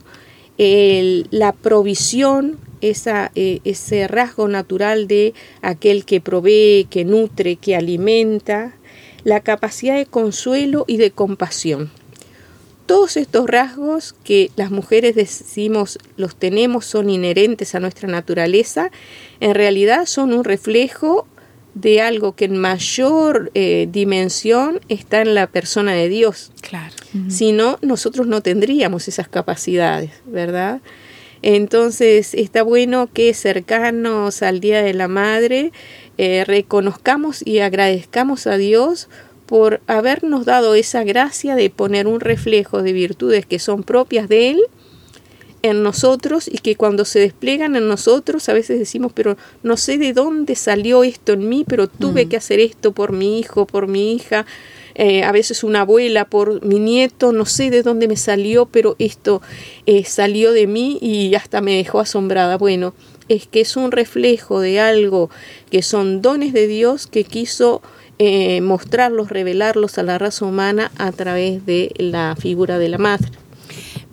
la 0.60 1.54
provisión, 1.54 2.60
eh, 2.82 3.60
ese 3.64 4.08
rasgo 4.08 4.48
natural 4.48 5.08
de 5.08 5.34
aquel 5.64 6.06
que 6.06 6.22
provee, 6.22 6.86
que 6.88 7.04
nutre, 7.04 7.56
que 7.56 7.76
alimenta, 7.76 8.76
la 9.24 9.40
capacidad 9.40 9.98
de 9.98 10.06
consuelo 10.06 10.86
y 10.88 10.98
de 10.98 11.10
compasión. 11.10 11.90
Todos 12.86 13.18
estos 13.18 13.48
rasgos 13.50 14.14
que 14.24 14.52
las 14.56 14.70
mujeres 14.70 15.16
decimos 15.16 15.98
los 16.16 16.36
tenemos, 16.36 16.86
son 16.86 17.10
inherentes 17.10 17.74
a 17.74 17.80
nuestra 17.80 18.08
naturaleza, 18.08 18.92
en 19.40 19.56
realidad 19.56 20.06
son 20.06 20.32
un 20.32 20.44
reflejo 20.44 21.26
de 21.76 22.02
algo 22.02 22.36
que 22.36 22.46
en 22.46 22.58
mayor 22.58 23.52
eh, 23.54 23.88
dimensión 23.92 24.80
está 24.90 25.22
en 25.22 25.36
la 25.36 25.46
persona 25.46 25.94
de 25.94 26.10
Dios. 26.10 26.52
Claro. 26.62 26.96
Si 27.30 27.52
no, 27.52 27.78
nosotros 27.82 28.28
no 28.28 28.42
tendríamos 28.42 29.08
esas 29.08 29.28
capacidades, 29.28 30.12
¿verdad? 30.26 30.82
Entonces 31.42 32.34
está 32.34 32.64
bueno 32.64 33.08
que 33.14 33.34
cercanos 33.34 34.42
al 34.42 34.62
Día 34.62 34.82
de 34.82 34.94
la 34.94 35.08
Madre 35.08 35.72
eh, 36.18 36.44
reconozcamos 36.46 37.46
y 37.46 37.60
agradezcamos 37.60 38.48
a 38.48 38.58
Dios 38.58 39.10
por 39.46 39.82
habernos 39.86 40.46
dado 40.46 40.76
esa 40.76 41.04
gracia 41.04 41.56
de 41.56 41.70
poner 41.70 42.08
un 42.08 42.20
reflejo 42.20 42.82
de 42.82 42.94
virtudes 42.94 43.46
que 43.46 43.60
son 43.60 43.84
propias 43.84 44.28
de 44.28 44.50
Él 44.50 44.62
en 45.70 45.82
nosotros 45.82 46.48
y 46.48 46.60
que 46.60 46.76
cuando 46.76 47.06
se 47.06 47.20
despliegan 47.20 47.76
en 47.76 47.88
nosotros 47.88 48.48
a 48.50 48.54
veces 48.54 48.78
decimos, 48.78 49.12
pero 49.14 49.36
no 49.64 49.78
sé 49.78 49.98
de 49.98 50.14
dónde 50.14 50.56
salió 50.56 51.04
esto 51.04 51.34
en 51.34 51.50
mí, 51.50 51.66
pero 51.68 51.88
tuve 51.88 52.26
mm. 52.26 52.30
que 52.30 52.38
hacer 52.38 52.60
esto 52.60 52.92
por 52.92 53.12
mi 53.12 53.40
hijo, 53.40 53.66
por 53.66 53.88
mi 53.88 54.14
hija. 54.14 54.46
Eh, 54.98 55.24
a 55.24 55.32
veces 55.34 55.64
una 55.64 55.82
abuela 55.82 56.26
por 56.26 56.64
mi 56.64 56.80
nieto, 56.80 57.34
no 57.34 57.46
sé 57.46 57.70
de 57.70 57.84
dónde 57.84 58.08
me 58.08 58.16
salió, 58.16 58.66
pero 58.66 58.96
esto 58.98 59.42
eh, 59.86 60.06
salió 60.06 60.54
de 60.54 60.68
mí 60.68 61.00
y 61.02 61.36
hasta 61.36 61.62
me 61.62 61.76
dejó 61.76 62.00
asombrada. 62.00 62.58
Bueno, 62.58 62.94
es 63.28 63.48
que 63.48 63.62
es 63.62 63.76
un 63.76 63.92
reflejo 63.92 64.62
de 64.62 64.80
algo 64.80 65.30
que 65.72 65.82
son 65.82 66.22
dones 66.22 66.54
de 66.54 66.68
Dios 66.68 67.08
que 67.08 67.24
quiso 67.24 67.82
eh, 68.20 68.62
mostrarlos, 68.62 69.30
revelarlos 69.30 69.98
a 69.98 70.04
la 70.04 70.18
raza 70.18 70.46
humana 70.46 70.92
a 70.98 71.12
través 71.12 71.66
de 71.66 71.92
la 71.98 72.36
figura 72.40 72.80
de 72.80 72.90
la 72.90 72.98
madre. 72.98 73.32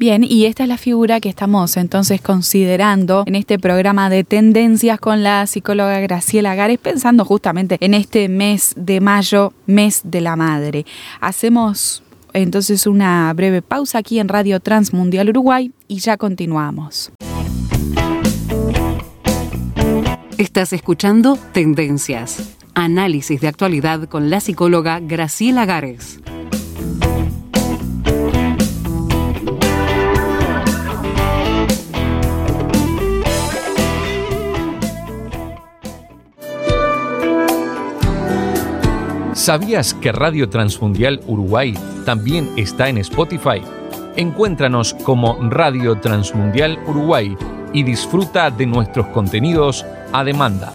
Bien, 0.03 0.25
y 0.29 0.47
esta 0.47 0.65
es 0.65 0.69
la 0.69 0.79
figura 0.79 1.21
que 1.21 1.29
estamos 1.29 1.77
entonces 1.77 2.21
considerando 2.21 3.23
en 3.25 3.37
este 3.37 3.61
programa 3.61 4.11
de 4.11 4.25
tendencias 4.25 4.99
con 4.99 5.23
la 5.23 5.47
psicóloga 5.47 6.01
Graciela 6.01 6.57
Gares, 6.57 6.81
pensando 6.81 7.25
justamente 7.25 7.77
en 7.79 7.95
este 7.95 8.29
mes 8.29 8.73
de 8.77 9.01
mayo, 9.01 9.53
mes 9.67 10.01
de 10.03 10.21
la 10.21 10.35
madre. 10.35 10.87
Hacemos 11.21 12.03
entonces 12.33 12.89
una 12.89 13.33
breve 13.33 13.63
pausa 13.63 13.99
aquí 13.99 14.19
en 14.19 14.27
Radio 14.27 14.59
Transmundial 14.59 15.29
Uruguay 15.29 15.71
y 15.87 16.01
ya 16.01 16.17
continuamos. 16.17 17.13
Estás 20.37 20.73
escuchando 20.73 21.39
Tendencias, 21.53 22.57
análisis 22.75 23.41
de 23.41 23.47
actualidad 23.47 24.09
con 24.09 24.31
la 24.31 24.41
psicóloga 24.41 24.99
Graciela 24.99 25.65
Gares. 25.65 26.19
¿Sabías 39.43 39.93
que 39.95 40.13
Radio 40.13 40.49
Transmundial 40.49 41.21
Uruguay 41.27 41.75
también 42.05 42.49
está 42.57 42.89
en 42.89 42.99
Spotify? 42.99 43.61
Encuéntranos 44.15 44.95
como 45.03 45.37
Radio 45.51 45.97
Transmundial 45.97 46.79
Uruguay 46.87 47.37
y 47.73 47.83
disfruta 47.83 48.53
de 48.53 48.67
nuestros 48.67 49.09
contenidos 49.09 49.85
a 50.13 50.23
demanda. 50.23 50.75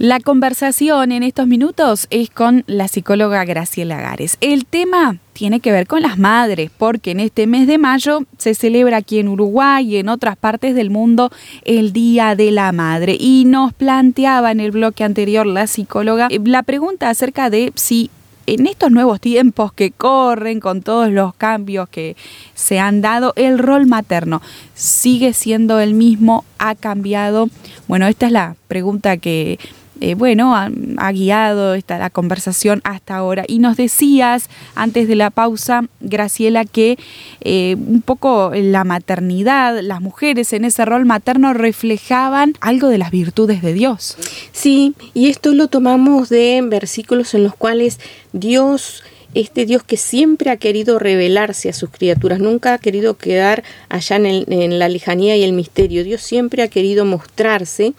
La 0.00 0.18
conversación 0.18 1.12
en 1.12 1.22
estos 1.22 1.46
minutos 1.46 2.06
es 2.08 2.30
con 2.30 2.64
la 2.66 2.88
psicóloga 2.88 3.44
Graciela 3.44 4.00
Gares. 4.00 4.38
El 4.40 4.64
tema 4.64 5.18
tiene 5.34 5.60
que 5.60 5.72
ver 5.72 5.86
con 5.86 6.00
las 6.00 6.16
madres, 6.16 6.70
porque 6.78 7.10
en 7.10 7.20
este 7.20 7.46
mes 7.46 7.66
de 7.66 7.76
mayo 7.76 8.20
se 8.38 8.54
celebra 8.54 8.96
aquí 8.96 9.18
en 9.18 9.28
Uruguay 9.28 9.86
y 9.86 9.98
en 9.98 10.08
otras 10.08 10.38
partes 10.38 10.74
del 10.74 10.88
mundo 10.88 11.30
el 11.66 11.92
Día 11.92 12.34
de 12.34 12.50
la 12.50 12.72
Madre. 12.72 13.14
Y 13.20 13.44
nos 13.44 13.74
planteaba 13.74 14.52
en 14.52 14.60
el 14.60 14.70
bloque 14.70 15.04
anterior 15.04 15.44
la 15.44 15.66
psicóloga 15.66 16.28
eh, 16.30 16.40
la 16.42 16.62
pregunta 16.62 17.10
acerca 17.10 17.50
de 17.50 17.70
si 17.74 18.08
en 18.46 18.66
estos 18.66 18.90
nuevos 18.90 19.20
tiempos 19.20 19.70
que 19.74 19.90
corren 19.90 20.60
con 20.60 20.80
todos 20.80 21.10
los 21.10 21.34
cambios 21.34 21.90
que 21.90 22.16
se 22.54 22.78
han 22.78 23.02
dado, 23.02 23.34
el 23.36 23.58
rol 23.58 23.86
materno 23.86 24.40
sigue 24.74 25.34
siendo 25.34 25.78
el 25.78 25.92
mismo, 25.92 26.46
ha 26.58 26.74
cambiado. 26.74 27.50
Bueno, 27.86 28.06
esta 28.06 28.26
es 28.26 28.32
la 28.32 28.56
pregunta 28.66 29.18
que 29.18 29.58
eh, 30.00 30.14
bueno, 30.14 30.54
ha, 30.56 31.12
guiado 31.12 31.74
esta, 31.74 31.98
la 31.98 32.10
conversación 32.10 32.80
hasta 32.84 33.16
ahora. 33.16 33.44
Y 33.46 33.58
nos 33.58 33.76
decías 33.76 34.48
antes 34.74 35.08
de 35.08 35.16
la 35.16 35.30
pausa, 35.30 35.84
Graciela, 36.00 36.64
que 36.64 36.98
eh, 37.42 37.76
un 37.78 38.00
poco 38.02 38.52
la 38.54 38.84
maternidad, 38.84 39.80
las 39.82 40.00
mujeres 40.00 40.52
en 40.52 40.64
ese 40.64 40.84
rol 40.84 41.04
materno 41.04 41.52
reflejaban 41.52 42.54
algo 42.60 42.88
de 42.88 42.98
las 42.98 43.10
virtudes 43.10 43.62
de 43.62 43.74
Dios. 43.74 44.16
Sí, 44.52 44.94
y 45.12 45.28
esto 45.28 45.52
lo 45.52 45.68
tomamos 45.68 46.28
de 46.28 46.60
versículos 46.64 47.34
en 47.34 47.44
los 47.44 47.54
cuales 47.54 48.00
Dios 48.32 49.02
este 49.34 49.64
Dios 49.64 49.84
que 49.84 49.96
siempre 49.96 50.50
ha 50.50 50.56
querido 50.56 50.98
revelarse 50.98 51.68
a 51.68 51.72
sus 51.72 51.90
criaturas, 51.90 52.40
nunca 52.40 52.74
ha 52.74 52.78
querido 52.78 53.16
quedar 53.16 53.62
allá 53.88 54.16
en, 54.16 54.78
la 54.78 54.88
lejanía 54.88 55.36
y 55.36 55.44
el 55.44 55.52
misterio. 55.52 56.02
Dios 56.02 56.22
siempre 56.22 56.62
ha 56.62 56.68
querido 56.68 57.04
mostrarse 57.04 57.92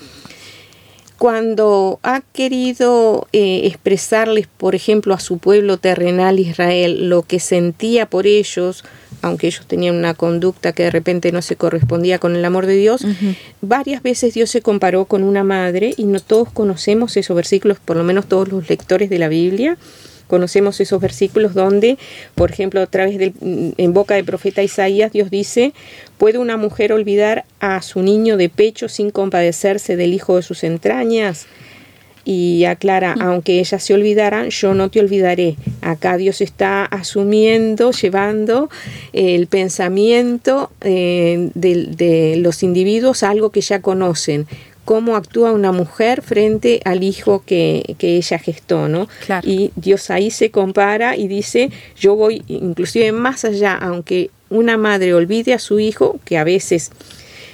cuando 1.22 2.00
ha 2.02 2.22
querido 2.34 3.28
eh, 3.32 3.62
expresarles, 3.66 4.48
por 4.48 4.74
ejemplo, 4.74 5.14
a 5.14 5.20
su 5.20 5.38
pueblo 5.38 5.78
terrenal 5.78 6.40
Israel 6.40 7.10
lo 7.10 7.22
que 7.22 7.40
sentía 7.40 8.08
por 8.08 8.26
ellos, 8.26 8.84
aunque 9.22 9.46
ellos 9.46 9.68
tenían 9.68 9.98
una 9.98 10.16
conducta 10.16 10.72
que 10.74 10.82
de 10.82 10.90
repente 10.90 11.32
no 11.32 11.44
se 11.44 11.56
correspondía 11.56 12.18
con 12.18 12.36
el 12.36 12.44
amor 12.44 12.66
de 12.66 12.74
Dios, 12.74 13.06
varias 13.62 14.02
veces 14.02 14.34
Dios 14.34 14.50
se 14.50 14.64
comparó 14.64 15.06
con 15.06 15.22
una 15.22 15.44
madre 15.44 15.94
y 15.96 16.06
no 16.06 16.20
todos 16.22 16.50
conocemos 16.50 17.16
esos 17.16 17.36
versículos, 17.36 17.78
por 17.78 17.98
lo 17.98 18.04
menos 18.04 18.26
todos 18.26 18.48
los 18.48 18.68
lectores 18.68 19.12
de 19.12 19.20
la 19.20 19.28
Biblia, 19.28 19.78
conocemos 20.32 20.80
esos 20.80 21.02
versículos 21.02 21.54
donde, 21.54 21.98
por 22.36 22.52
ejemplo, 22.52 22.80
a 22.80 22.86
través 22.88 23.18
del, 23.18 23.34
en 23.42 23.94
boca 23.94 24.16
del 24.16 24.24
profeta 24.24 24.64
Isaías, 24.64 25.12
Dios 25.12 25.30
dice, 25.30 25.74
¿puede 26.18 26.38
una 26.38 26.56
mujer 26.56 26.94
olvidar 26.94 27.44
a 27.60 27.82
su 27.82 28.02
niño 28.02 28.38
de 28.38 28.48
pecho 28.48 28.88
sin 28.88 29.12
compadecerse 29.12 29.98
del 29.98 30.14
hijo 30.14 30.38
de 30.38 30.44
sus 30.44 30.64
entrañas? 30.64 31.48
Y 32.24 32.64
aclara, 32.64 33.18
mm. 33.18 33.22
aunque 33.24 33.60
ellas 33.60 33.84
se 33.84 33.94
olvidaran, 33.94 34.52
yo 34.52 34.74
no 34.74 34.90
te 34.90 35.02
olvidaré. 35.02 35.58
Acá 35.82 36.16
Dios 36.16 36.40
está 36.40 36.86
asumiendo, 36.86 37.92
llevando 37.92 38.70
el 39.12 39.48
pensamiento 39.48 40.72
eh, 40.80 41.50
de, 41.56 41.88
de 41.88 42.38
los 42.38 42.64
individuos 42.64 43.24
a 43.24 43.32
algo 43.32 43.50
que 43.50 43.60
ya 43.60 43.82
conocen 43.82 44.48
cómo 44.86 45.16
actúa 45.16 45.52
una 45.52 45.72
mujer 45.72 46.22
frente 46.22 46.82
al 46.86 47.04
hijo 47.04 47.44
que, 47.46 47.96
ella 48.00 48.40
gestó, 48.40 48.88
¿no? 48.88 49.08
Y 49.44 49.72
Dios 49.76 50.10
ahí 50.10 50.32
se 50.32 50.52
compara 50.52 51.16
y 51.16 51.28
dice, 51.28 51.70
yo 51.98 52.16
voy 52.16 52.44
inclusive 52.48 53.12
más 53.12 53.46
allá, 53.46 53.76
aunque 53.76 54.32
una 54.50 54.78
madre 54.78 55.14
olvide 55.14 55.54
a 55.54 55.60
su 55.60 55.80
hijo, 55.80 56.20
que 56.26 56.38
a 56.38 56.44
veces 56.44 56.92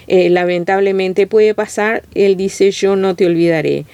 eh, 0.08 0.30
lamentablemente 0.30 1.28
puede 1.28 1.54
pasar, 1.54 2.04
él 2.16 2.38
dice, 2.38 2.72
yo 2.72 2.96
no 2.96 3.16
te 3.16 3.26
olvidaré. 3.26 3.86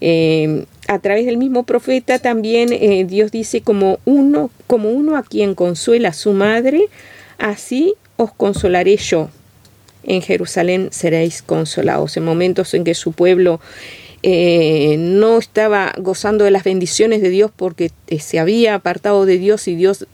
Eh, 0.00 0.64
a 0.88 0.98
través 0.98 1.26
del 1.26 1.36
mismo 1.36 1.64
profeta 1.64 2.18
también 2.18 2.72
eh, 2.72 3.04
Dios 3.06 3.30
dice 3.30 3.60
como 3.60 3.98
uno, 4.06 4.50
como 4.66 4.90
uno 4.90 5.16
a 5.16 5.22
quien 5.22 5.54
consuela 5.54 6.08
a 6.08 6.14
su 6.14 6.32
madre, 6.32 6.86
así 7.38 7.94
os 8.16 8.32
consolaré 8.32 8.96
yo 8.96 9.30
en 10.04 10.22
Jerusalén 10.22 10.88
seréis 10.90 11.42
consolados. 11.42 12.16
En 12.16 12.24
momentos 12.24 12.74
en 12.74 12.84
que 12.84 12.94
su 12.94 13.12
pueblo 13.12 13.60
eh, 14.22 14.96
no 14.98 15.38
estaba 15.38 15.94
gozando 15.96 16.44
de 16.44 16.50
las 16.50 16.62
bendiciones 16.62 17.22
de 17.22 17.30
Dios 17.30 17.50
porque 17.56 17.90
eh, 18.08 18.20
se 18.20 18.38
había 18.38 18.74
apartado 18.74 19.24
de 19.24 19.38
Dios 19.38 19.66
y 19.66 19.74
Dios 19.74 20.06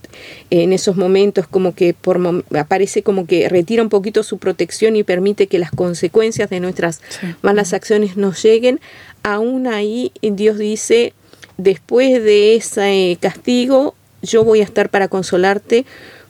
en 0.50 0.72
esos 0.72 0.96
momentos 0.96 1.48
como 1.48 1.74
que 1.74 1.92
por, 1.92 2.20
aparece 2.56 3.02
como 3.02 3.26
que 3.26 3.48
retira 3.48 3.82
un 3.82 3.88
poquito 3.88 4.22
su 4.22 4.38
protección 4.38 4.94
y 4.94 5.02
permite 5.02 5.48
que 5.48 5.58
las 5.58 5.72
consecuencias 5.72 6.50
de 6.50 6.60
nuestras 6.60 7.00
malas 7.42 7.72
acciones 7.72 8.16
nos 8.16 8.40
lleguen, 8.44 8.78
aún 9.24 9.66
ahí 9.66 10.12
Dios 10.22 10.56
dice, 10.56 11.12
después 11.56 12.22
de 12.22 12.54
ese 12.54 13.18
castigo, 13.20 13.96
yo 14.22 14.44
voy 14.44 14.60
a 14.60 14.64
estar 14.64 14.88
para 14.88 15.08
consolarte 15.08 15.84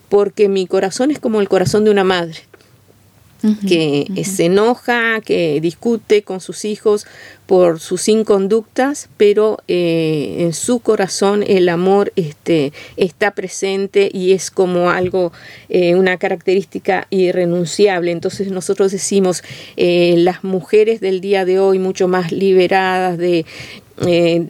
porque 0.09 0.49
mi 0.49 0.67
corazón 0.67 1.11
es 1.11 1.19
como 1.19 1.43
el 1.43 1.49
corazón 1.49 1.85
de 1.85 1.91
una 1.91 2.05
madre 2.05 2.46
que 3.69 4.07
se 4.25 4.47
enoja, 4.47 5.21
que 5.21 5.61
discute 5.61 6.23
con 6.23 6.41
sus 6.41 6.65
hijos 6.65 7.07
por 7.47 7.79
sus 7.79 8.09
inconductas, 8.09 9.09
pero 9.17 9.59
eh, 9.69 10.39
en 10.41 10.53
su 10.53 10.81
corazón 10.81 11.45
el 11.47 11.69
amor 11.69 12.13
este, 12.17 12.73
está 12.97 13.31
presente 13.31 14.11
y 14.13 14.33
es 14.33 14.51
como 14.51 14.91
algo, 14.91 15.33
eh, 15.69 15.95
una 15.95 16.17
característica 16.17 17.07
irrenunciable. 17.11 18.11
Entonces 18.11 18.51
nosotros 18.51 18.91
decimos, 18.91 19.43
eh, 19.77 20.15
las 20.19 20.43
mujeres 20.43 21.01
del 21.01 21.21
día 21.21 21.45
de 21.45 21.61
hoy 21.61 21.79
mucho 21.79 22.09
más 22.09 22.33
liberadas 22.33 23.17
de 23.17 23.47
eh, 24.05 24.49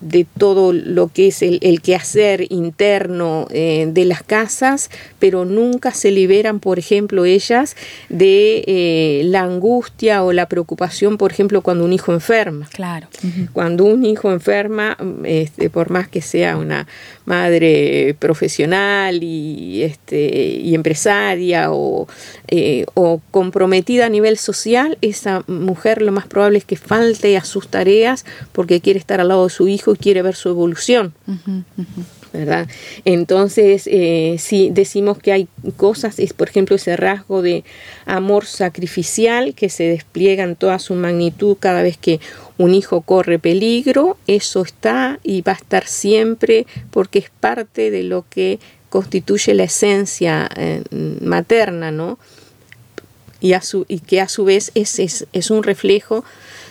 de 0.00 0.26
todo 0.36 0.72
lo 0.72 1.08
que 1.08 1.28
es 1.28 1.42
el, 1.42 1.80
quehacer 1.80 2.46
interno 2.50 3.46
eh, 3.50 3.86
de 3.88 4.04
las 4.04 4.24
casas, 4.24 4.90
pero 5.20 5.44
nunca 5.44 5.92
se 5.92 6.10
liberan, 6.10 6.58
por 6.58 6.80
ejemplo, 6.80 7.24
ellas 7.24 7.76
de 8.08 8.64
eh, 8.66 9.22
la 9.26 9.42
angustia 9.42 10.24
o 10.24 10.32
la 10.32 10.48
preocupación, 10.48 11.18
por 11.18 11.30
ejemplo, 11.30 11.62
cuando 11.62 11.84
un 11.84 11.92
hijo 11.92 12.12
enferma. 12.12 12.68
Claro. 12.72 13.06
Cuando 13.52 13.84
un 13.84 14.04
hijo 14.04 14.32
enferma, 14.32 14.96
este, 15.24 15.70
por 15.70 15.90
más 15.90 16.08
que 16.08 16.20
sea 16.20 16.56
una 16.56 16.88
madre 17.26 18.16
profesional 18.18 19.22
y, 19.22 19.82
este, 19.82 20.58
y 20.62 20.74
empresaria 20.74 21.70
o, 21.70 22.08
o 22.94 23.20
comprometida 23.30 24.06
a 24.06 24.08
nivel 24.08 24.36
social, 24.36 24.98
esa 25.00 25.44
mujer 25.46 26.02
lo 26.02 26.10
más 26.10 26.26
probable 26.26 26.58
es 26.58 26.64
que 26.64 26.76
falte 26.76 27.36
a 27.36 27.44
sus 27.44 27.68
tareas 27.68 28.24
porque 28.52 28.79
quiere 28.80 28.98
estar 28.98 29.20
al 29.20 29.28
lado 29.28 29.44
de 29.44 29.50
su 29.50 29.68
hijo 29.68 29.92
y 29.92 29.96
quiere 29.96 30.22
ver 30.22 30.34
su 30.34 30.48
evolución. 30.48 31.14
¿verdad? 32.32 32.68
Entonces, 33.04 33.88
eh, 33.90 34.36
si 34.38 34.70
decimos 34.70 35.18
que 35.18 35.32
hay 35.32 35.48
cosas, 35.76 36.18
es 36.18 36.32
por 36.32 36.48
ejemplo 36.48 36.76
ese 36.76 36.96
rasgo 36.96 37.42
de 37.42 37.64
amor 38.06 38.46
sacrificial 38.46 39.54
que 39.54 39.68
se 39.68 39.84
despliega 39.84 40.44
en 40.44 40.54
toda 40.54 40.78
su 40.78 40.94
magnitud 40.94 41.56
cada 41.58 41.82
vez 41.82 41.96
que 41.96 42.20
un 42.56 42.74
hijo 42.74 43.00
corre 43.00 43.38
peligro, 43.38 44.16
eso 44.26 44.62
está 44.62 45.18
y 45.24 45.42
va 45.42 45.52
a 45.52 45.56
estar 45.56 45.86
siempre 45.86 46.66
porque 46.90 47.18
es 47.18 47.30
parte 47.30 47.90
de 47.90 48.04
lo 48.04 48.24
que 48.28 48.60
constituye 48.90 49.54
la 49.54 49.64
esencia 49.64 50.48
eh, 50.56 50.82
materna, 50.90 51.90
¿no? 51.90 52.18
Y, 53.40 53.54
y, 53.88 54.00
que 54.00 54.20
a 54.20 54.28
su 54.28 54.44
vez 54.44 54.70
es, 54.74 54.98
es, 54.98 55.50
un 55.50 55.62
reflejo 55.62 56.24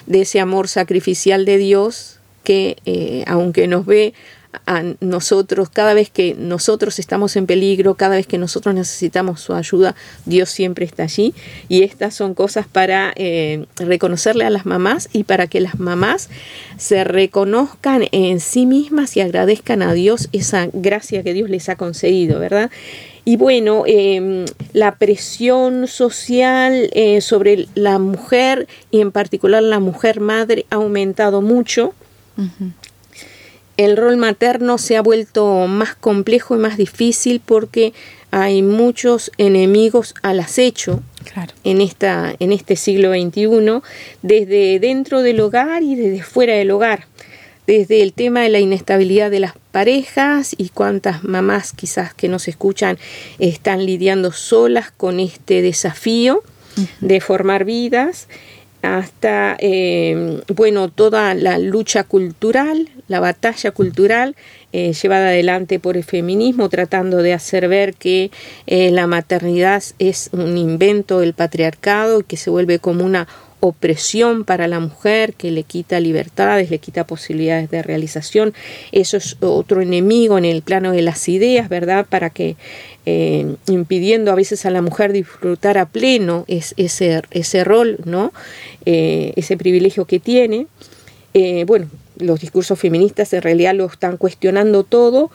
de 0.09 0.21
ese 0.21 0.41
amor 0.41 0.67
sacrificial 0.67 1.45
de 1.45 1.57
Dios 1.57 2.19
que, 2.43 2.77
eh, 2.85 3.23
aunque 3.27 3.67
nos 3.67 3.85
ve 3.85 4.13
a 4.65 4.83
nosotros, 4.99 5.69
cada 5.69 5.93
vez 5.93 6.09
que 6.09 6.33
nosotros 6.33 6.97
estamos 6.97 7.35
en 7.35 7.45
peligro, 7.45 7.93
cada 7.93 8.15
vez 8.15 8.25
que 8.25 8.39
nosotros 8.39 8.73
necesitamos 8.73 9.41
su 9.41 9.53
ayuda, 9.53 9.95
Dios 10.25 10.49
siempre 10.49 10.85
está 10.85 11.03
allí. 11.03 11.35
Y 11.67 11.83
estas 11.83 12.15
son 12.15 12.33
cosas 12.33 12.65
para 12.65 13.13
eh, 13.15 13.65
reconocerle 13.77 14.45
a 14.45 14.49
las 14.49 14.65
mamás 14.65 15.09
y 15.13 15.23
para 15.23 15.45
que 15.45 15.59
las 15.59 15.79
mamás 15.79 16.29
se 16.77 17.03
reconozcan 17.03 18.07
en 18.11 18.39
sí 18.39 18.65
mismas 18.65 19.15
y 19.15 19.21
agradezcan 19.21 19.83
a 19.83 19.93
Dios 19.93 20.29
esa 20.31 20.67
gracia 20.73 21.21
que 21.21 21.33
Dios 21.33 21.51
les 21.51 21.69
ha 21.69 21.75
concedido, 21.75 22.39
¿verdad? 22.39 22.71
Y 23.25 23.37
bueno, 23.37 23.83
em, 23.85 24.45
la 24.73 24.95
presión 24.95 25.87
social 25.87 26.89
eh, 26.93 27.21
sobre 27.21 27.67
la 27.75 27.99
mujer 27.99 28.67
y 28.91 29.01
en 29.01 29.11
particular 29.11 29.61
la 29.61 29.79
mujer 29.79 30.19
madre 30.19 30.65
ha 30.69 30.75
aumentado 30.75 31.41
mucho. 31.41 31.93
El 33.75 33.97
rol 33.97 34.17
materno 34.17 34.77
se 34.77 34.95
ha 34.95 35.01
vuelto 35.01 35.67
más 35.67 35.95
complejo 35.95 36.55
y 36.55 36.59
más 36.59 36.77
difícil 36.77 37.41
porque 37.45 37.93
hay 38.31 38.61
muchos 38.61 39.31
enemigos 39.37 40.13
al 40.21 40.39
acecho 40.39 41.01
en, 41.63 41.81
esta, 41.81 42.33
en 42.39 42.51
este 42.51 42.75
siglo 42.75 43.11
XXI, 43.11 43.81
desde 44.21 44.79
dentro 44.79 45.21
del 45.21 45.39
hogar 45.39 45.83
y 45.83 45.95
desde 45.95 46.23
fuera 46.23 46.53
del 46.53 46.71
hogar. 46.71 47.08
Desde 47.69 48.01
el 48.01 48.13
tema 48.13 48.41
de 48.41 48.49
la 48.49 48.59
inestabilidad 48.59 49.29
de 49.29 49.39
las 49.39 49.53
parejas 49.71 50.55
y 50.57 50.69
cuántas 50.69 51.23
mamás 51.23 51.71
quizás 51.71 52.15
que 52.15 52.27
nos 52.27 52.47
escuchan 52.47 52.97
están 53.37 53.85
lidiando 53.85 54.31
solas 54.31 54.89
con 54.89 55.19
este 55.19 55.61
desafío 55.61 56.41
de 56.99 57.21
formar 57.21 57.65
vidas 57.65 58.27
hasta, 58.81 59.55
eh, 59.59 60.41
bueno, 60.47 60.89
toda 60.89 61.35
la 61.35 61.59
lucha 61.59 62.05
cultural, 62.05 62.89
la 63.07 63.19
batalla 63.19 63.69
cultural 63.69 64.35
eh, 64.73 64.93
llevada 64.93 65.27
adelante 65.27 65.79
por 65.79 65.95
el 65.95 66.03
feminismo, 66.03 66.69
tratando 66.69 67.17
de 67.17 67.33
hacer 67.33 67.67
ver 67.67 67.93
que 67.93 68.31
eh, 68.65 68.89
la 68.89 69.05
maternidad 69.05 69.83
es 69.99 70.31
un 70.31 70.57
invento 70.57 71.19
del 71.19 71.35
patriarcado 71.35 72.21
y 72.21 72.23
que 72.23 72.37
se 72.37 72.49
vuelve 72.49 72.79
como 72.79 73.05
una 73.05 73.27
opresión 73.59 74.45
para 74.45 74.67
la 74.67 74.79
mujer, 74.79 75.33
que 75.33 75.51
le 75.51 75.63
quita 75.63 75.99
libertades, 75.99 76.69
le 76.69 76.79
quita 76.79 77.05
posibilidades 77.05 77.69
de 77.69 77.83
realización. 77.83 78.53
Eso 78.91 79.17
es 79.17 79.37
otro 79.41 79.81
enemigo 79.81 80.37
en 80.37 80.45
el 80.45 80.61
plano 80.61 80.91
de 80.91 81.01
las 81.01 81.27
ideas, 81.27 81.69
¿verdad? 81.69 82.05
Para 82.07 82.29
que 82.29 82.55
eh, 83.05 83.55
impidiendo 83.67 84.31
a 84.31 84.35
veces 84.35 84.65
a 84.65 84.69
la 84.69 84.81
mujer 84.81 85.11
disfrutar 85.11 85.77
a 85.77 85.87
pleno 85.87 86.45
es, 86.47 86.73
ese, 86.77 87.21
ese 87.31 87.63
rol, 87.63 87.97
¿no? 88.05 88.31
Eh, 88.85 89.33
ese 89.35 89.57
privilegio 89.57 90.05
que 90.05 90.19
tiene. 90.19 90.67
Eh, 91.33 91.65
bueno, 91.65 91.87
los 92.17 92.39
discursos 92.39 92.79
feministas 92.79 93.33
en 93.33 93.41
realidad 93.41 93.75
lo 93.75 93.85
están 93.85 94.17
cuestionando 94.17 94.83
todo 94.83 95.31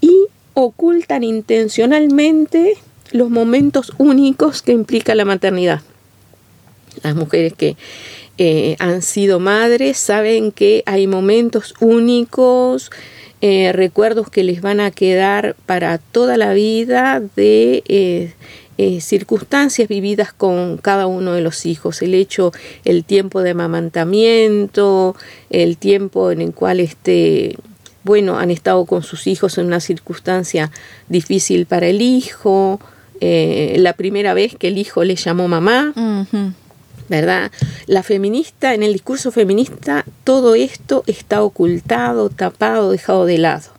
y 0.00 0.26
ocultan 0.54 1.22
intencionalmente 1.22 2.74
los 3.12 3.30
momentos 3.30 3.92
únicos 3.98 4.62
que 4.62 4.72
implica 4.72 5.14
la 5.14 5.24
maternidad 5.24 5.80
las 7.02 7.14
mujeres 7.14 7.52
que 7.52 7.76
eh, 8.40 8.76
han 8.78 9.02
sido 9.02 9.40
madres 9.40 9.98
saben 9.98 10.52
que 10.52 10.84
hay 10.86 11.08
momentos 11.08 11.74
únicos, 11.80 12.92
eh, 13.40 13.72
recuerdos 13.72 14.30
que 14.30 14.44
les 14.44 14.60
van 14.60 14.78
a 14.78 14.92
quedar 14.92 15.56
para 15.66 15.98
toda 15.98 16.36
la 16.36 16.52
vida 16.54 17.20
de 17.34 17.82
eh, 17.88 19.00
circunstancias 19.00 19.88
vividas 19.88 20.32
con 20.32 20.78
cada 20.78 21.08
uno 21.08 21.32
de 21.32 21.40
los 21.40 21.66
hijos. 21.66 22.00
El 22.00 22.14
hecho, 22.14 22.52
el 22.84 23.04
tiempo 23.04 23.42
de 23.42 23.50
amamantamiento, 23.50 25.16
el 25.50 25.76
tiempo 25.76 26.30
en 26.30 26.40
el 26.40 26.54
cual 26.54 26.78
este, 26.78 27.56
bueno, 28.04 28.38
han 28.38 28.52
estado 28.52 28.84
con 28.84 29.02
sus 29.02 29.26
hijos 29.26 29.58
en 29.58 29.66
una 29.66 29.80
circunstancia 29.80 30.70
difícil 31.08 31.66
para 31.66 31.88
el 31.88 32.00
hijo, 32.02 32.78
la 33.20 33.94
primera 33.94 34.32
vez 34.32 34.54
que 34.56 34.68
el 34.68 34.78
hijo 34.78 35.02
le 35.02 35.16
llamó 35.16 35.48
mamá. 35.48 35.92
¿Verdad? 37.08 37.50
La 37.86 38.02
feminista, 38.02 38.74
en 38.74 38.82
el 38.82 38.92
discurso 38.92 39.30
feminista, 39.30 40.04
todo 40.24 40.54
esto 40.54 41.04
está 41.06 41.42
ocultado, 41.42 42.30
tapado, 42.30 42.90
dejado 42.90 43.26
de 43.26 43.38
lado. 43.38 43.70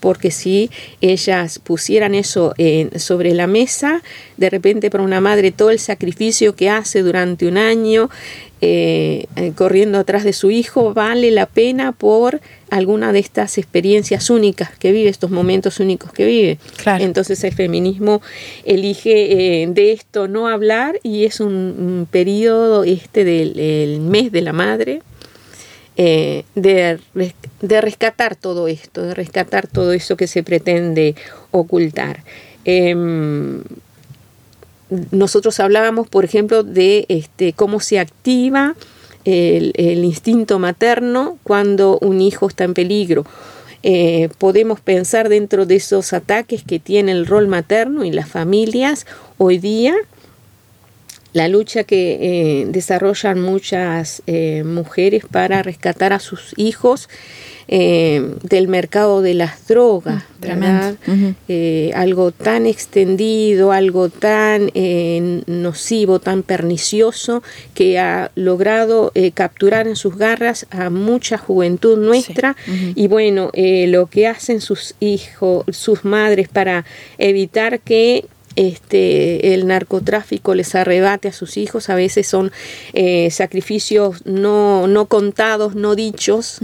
Porque 0.00 0.30
si 0.30 0.70
ellas 1.00 1.58
pusieran 1.58 2.14
eso 2.14 2.54
sobre 2.96 3.34
la 3.34 3.48
mesa, 3.48 4.00
de 4.36 4.48
repente 4.48 4.90
para 4.90 5.02
una 5.02 5.20
madre 5.20 5.50
todo 5.50 5.70
el 5.70 5.80
sacrificio 5.80 6.54
que 6.54 6.70
hace 6.70 7.02
durante 7.02 7.48
un 7.48 7.58
año, 7.58 8.08
eh, 8.60 9.26
eh, 9.36 9.52
corriendo 9.54 9.98
atrás 9.98 10.24
de 10.24 10.32
su 10.32 10.50
hijo 10.50 10.92
vale 10.92 11.30
la 11.30 11.46
pena 11.46 11.92
por 11.92 12.40
alguna 12.70 13.12
de 13.12 13.20
estas 13.20 13.56
experiencias 13.56 14.30
únicas 14.30 14.76
que 14.76 14.90
vive, 14.90 15.08
estos 15.08 15.30
momentos 15.30 15.78
únicos 15.78 16.12
que 16.12 16.26
vive. 16.26 16.58
Entonces 16.98 17.44
el 17.44 17.54
feminismo 17.54 18.20
elige 18.64 19.62
eh, 19.62 19.66
de 19.68 19.92
esto 19.92 20.26
no 20.26 20.48
hablar 20.48 20.98
y 21.04 21.24
es 21.24 21.38
un, 21.38 22.08
periodo 22.10 22.82
este 22.82 23.24
del 23.24 24.00
mes 24.00 24.32
de 24.32 24.42
la 24.42 24.52
madre. 24.52 25.02
de, 25.96 26.98
de, 27.14 27.80
rescatar 27.80 28.34
todo 28.36 28.66
esto, 28.68 29.02
de 29.02 29.14
rescatar 29.14 29.68
todo 29.68 29.92
eso 29.92 30.16
que 30.16 30.26
se 30.26 30.42
pretende 30.42 31.14
ocultar. 31.52 32.24
Nosotros 35.10 35.60
hablábamos, 35.60 36.08
por 36.08 36.24
ejemplo, 36.24 36.62
de 36.62 37.04
este, 37.08 37.52
cómo 37.52 37.80
se 37.80 37.98
activa 37.98 38.74
el, 39.24 40.04
instinto 40.04 40.58
materno 40.58 41.38
cuando 41.42 41.98
un 42.00 42.20
hijo 42.20 42.48
está 42.48 42.64
en 42.64 42.74
peligro. 42.74 43.24
Eh, 43.82 44.28
podemos 44.38 44.80
pensar 44.80 45.28
dentro 45.28 45.66
de 45.66 45.76
esos 45.76 46.12
ataques 46.12 46.62
que 46.64 46.78
tiene 46.78 47.12
el 47.12 47.26
rol 47.26 47.46
materno 47.46 48.04
y 48.04 48.10
las 48.10 48.28
familias 48.28 49.06
hoy 49.36 49.58
día, 49.58 49.94
la 51.32 51.48
lucha 51.48 51.84
que 51.84 52.18
eh, 52.20 52.66
desarrollan 52.68 53.40
muchas 53.40 54.22
eh, 54.26 54.62
mujeres 54.64 55.24
para 55.30 55.62
rescatar 55.62 56.12
a 56.12 56.18
sus 56.18 56.54
hijos 56.56 57.08
eh, 57.70 58.34
del 58.44 58.66
mercado 58.66 59.20
de 59.20 59.34
las 59.34 59.66
drogas, 59.68 60.24
mm, 61.06 61.28
eh, 61.48 61.90
algo 61.94 62.32
tan 62.32 62.64
extendido, 62.64 63.72
algo 63.72 64.08
tan 64.08 64.70
eh, 64.72 65.42
nocivo, 65.46 66.18
tan 66.18 66.42
pernicioso, 66.42 67.42
que 67.74 67.98
ha 67.98 68.30
logrado 68.36 69.12
capturar 69.34 69.86
en 69.86 69.96
sus 69.96 70.16
garras 70.16 70.66
a 70.70 70.88
mucha 70.88 71.36
juventud 71.36 71.98
nuestra. 71.98 72.56
Y 72.94 73.06
bueno, 73.06 73.50
lo 73.54 74.06
que 74.06 74.26
hacen 74.26 74.62
sus 74.62 74.94
hijos, 75.00 75.64
sus 75.70 76.06
madres 76.06 76.48
para 76.48 76.86
evitar 77.18 77.80
que 77.80 78.24
este, 78.58 79.54
el 79.54 79.66
narcotráfico 79.66 80.54
les 80.54 80.74
arrebate 80.74 81.28
a 81.28 81.32
sus 81.32 81.56
hijos, 81.56 81.88
a 81.88 81.94
veces 81.94 82.26
son 82.26 82.52
sacrificios 83.30 84.26
no, 84.26 84.86
no 84.86 85.06
contados, 85.06 85.74
no 85.74 85.94
dichos, 85.94 86.60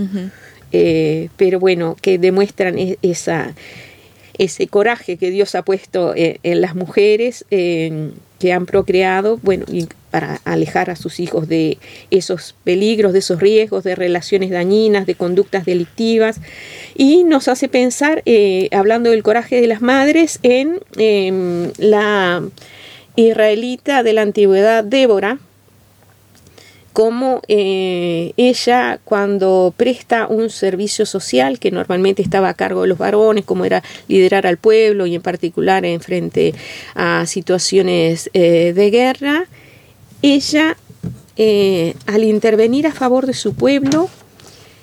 eh, 0.77 1.29
pero 1.37 1.61
bueno, 1.61 1.97
que 2.03 2.19
demuestran 2.19 2.77
e-, 2.81 2.99
esa, 3.01 3.55
ese 4.39 4.67
coraje 4.67 5.17
que 5.17 5.31
Dios 5.31 5.55
ha 5.55 5.63
puesto 5.63 6.15
eh, 6.15 6.39
en, 6.43 6.61
las 6.61 6.75
mujeres 6.75 7.45
que 8.45 8.53
han 8.53 8.67
procreado, 8.67 9.39
bueno, 9.43 9.65
y 9.73 9.87
para 10.11 10.41
alejar 10.45 10.91
a 10.91 10.97
sus 10.97 11.19
hijos 11.19 11.49
de 11.49 11.79
esos 12.11 12.55
peligros, 12.63 13.13
de 13.13 13.21
esos 13.21 13.41
riesgos, 13.41 13.85
de 13.85 13.95
relaciones 13.95 14.51
dañinas, 14.51 15.07
de 15.07 15.15
conductas 15.15 15.65
delictivas, 15.65 16.41
y 16.95 17.25
nos 17.25 17.49
hace 17.49 17.69
pensar, 17.69 18.23
eh, 18.27 18.69
hablando 18.71 19.11
del 19.11 19.23
coraje 19.23 19.61
de 19.61 19.67
las 19.67 19.83
madres, 19.83 20.41
en 20.43 20.79
em, 20.99 21.73
la 21.79 22.43
israelita 23.17 24.03
de 24.03 24.13
la 24.13 24.23
antigüedad 24.23 24.85
Débora, 24.85 25.39
como 26.95 27.43
eh, 27.49 28.35
ella 28.37 29.01
cuando 29.05 29.75
presta 29.77 30.29
un 30.29 30.49
servicio 30.49 31.07
social 31.07 31.59
que 31.59 31.73
normalmente 31.73 32.23
estaba 32.23 32.49
a 32.49 32.55
cargo 32.55 32.83
de 32.83 32.87
los 32.89 32.99
varones, 32.99 33.45
como 33.45 33.65
era 33.65 33.83
liderar 34.07 34.47
al 34.47 34.59
pueblo 34.59 35.05
y 35.05 35.17
en 35.17 35.21
particular 35.21 35.85
en 35.85 36.01
frente 36.01 36.55
a 36.95 37.27
situaciones 37.27 38.31
eh, 38.33 38.73
de 38.77 38.91
guerra, 38.93 39.47
ella 40.23 40.77
eh, 41.37 41.97
al 42.07 42.23
intervenir 42.23 42.87
a 42.87 42.93
favor 42.93 43.27
de 43.27 43.35
su 43.35 43.55
pueblo, 43.55 44.09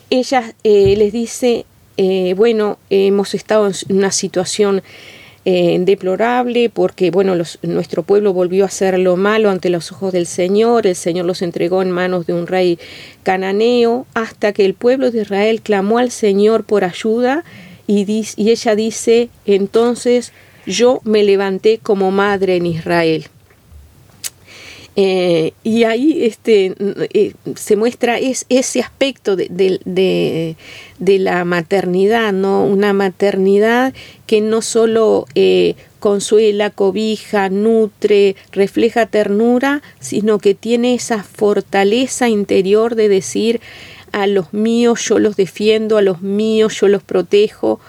ella 0.10 0.54
les 0.64 1.14
dice, 1.14 1.66
bueno, 2.36 2.78
hemos 2.90 3.34
estado 3.34 3.68
en 3.68 3.96
una 3.96 4.12
situación 4.12 4.84
eh, 5.46 5.78
deplorable 5.80 6.70
porque 6.70 7.10
bueno 7.10 7.34
nuestro 7.64 8.04
pueblo 8.04 8.34
volvió 8.34 8.64
a 8.64 8.68
hacer 8.68 9.00
lo 9.00 9.18
malo 9.18 9.50
ante 9.50 9.70
los 9.70 9.92
ojos 9.92 10.14
del 10.14 10.28
Señor, 10.28 10.86
el 10.86 10.96
Señor 10.96 11.26
los 11.26 11.42
entregó 11.42 11.82
en 11.82 11.92
manos 11.92 12.28
de 12.28 12.34
un 12.34 12.48
rey 12.48 12.78
cananeo 13.24 14.06
hasta 14.14 14.54
que 14.54 14.66
el 14.66 14.74
pueblo 14.74 15.10
de 15.10 15.22
Israel 15.22 15.62
clamó 15.62 15.98
al 15.98 16.12
Señor 16.12 16.64
por 16.64 16.84
ayuda 16.84 17.44
y, 17.88 18.06
y 18.36 18.50
ella 18.52 18.76
dice 18.76 19.30
entonces 19.46 20.32
yo 20.66 21.02
me 21.04 21.24
levanté 21.24 21.80
como 21.80 22.12
madre 22.12 22.56
en 22.56 22.68
Israel. 22.68 23.26
Eh, 24.98 25.54
y 25.64 25.86
ahí 25.86 26.26
este, 26.26 26.76
eh, 27.14 27.34
se 27.56 27.78
muestra 27.78 28.20
es, 28.20 28.46
ese 28.50 28.82
aspecto 28.82 29.38
de, 29.38 29.48
de, 29.86 31.20
la 31.20 31.46
maternidad, 31.46 32.34
¿no? 32.34 32.66
Una 32.66 32.92
maternidad 32.92 33.94
que 34.28 34.42
no 34.42 34.62
solo 34.62 35.28
eh, 35.34 35.76
consuela, 36.00 36.72
cobija, 36.72 37.48
nutre, 37.48 38.36
refleja 38.52 39.06
ternura, 39.06 39.82
sino 40.02 40.40
que 40.40 40.56
tiene 40.56 40.94
esa 40.94 41.24
fortaleza 41.24 42.28
interior 42.28 42.96
de 42.96 43.08
decir 43.08 43.62
a 44.12 44.28
los 44.28 44.54
míos 44.54 45.06
yo 45.08 45.20
los 45.20 45.38
defiendo, 45.38 45.98
a 45.98 46.02
los 46.02 46.22
míos 46.22 46.78
yo 46.82 46.90
los 46.90 47.02
protejo, 47.02 47.80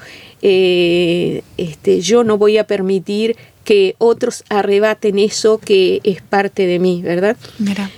este, 0.41 2.01
yo 2.01 2.23
no 2.23 2.39
voy 2.39 2.59
a 2.59 2.67
permitir 2.67 3.37
que 3.65 3.95
otros 3.99 4.45
arrebaten 4.49 5.19
eso 5.19 5.59
que 5.59 6.01
es 6.05 6.23
parte 6.23 6.67
de 6.67 6.79
mí, 6.79 7.03
¿verdad? 7.03 7.37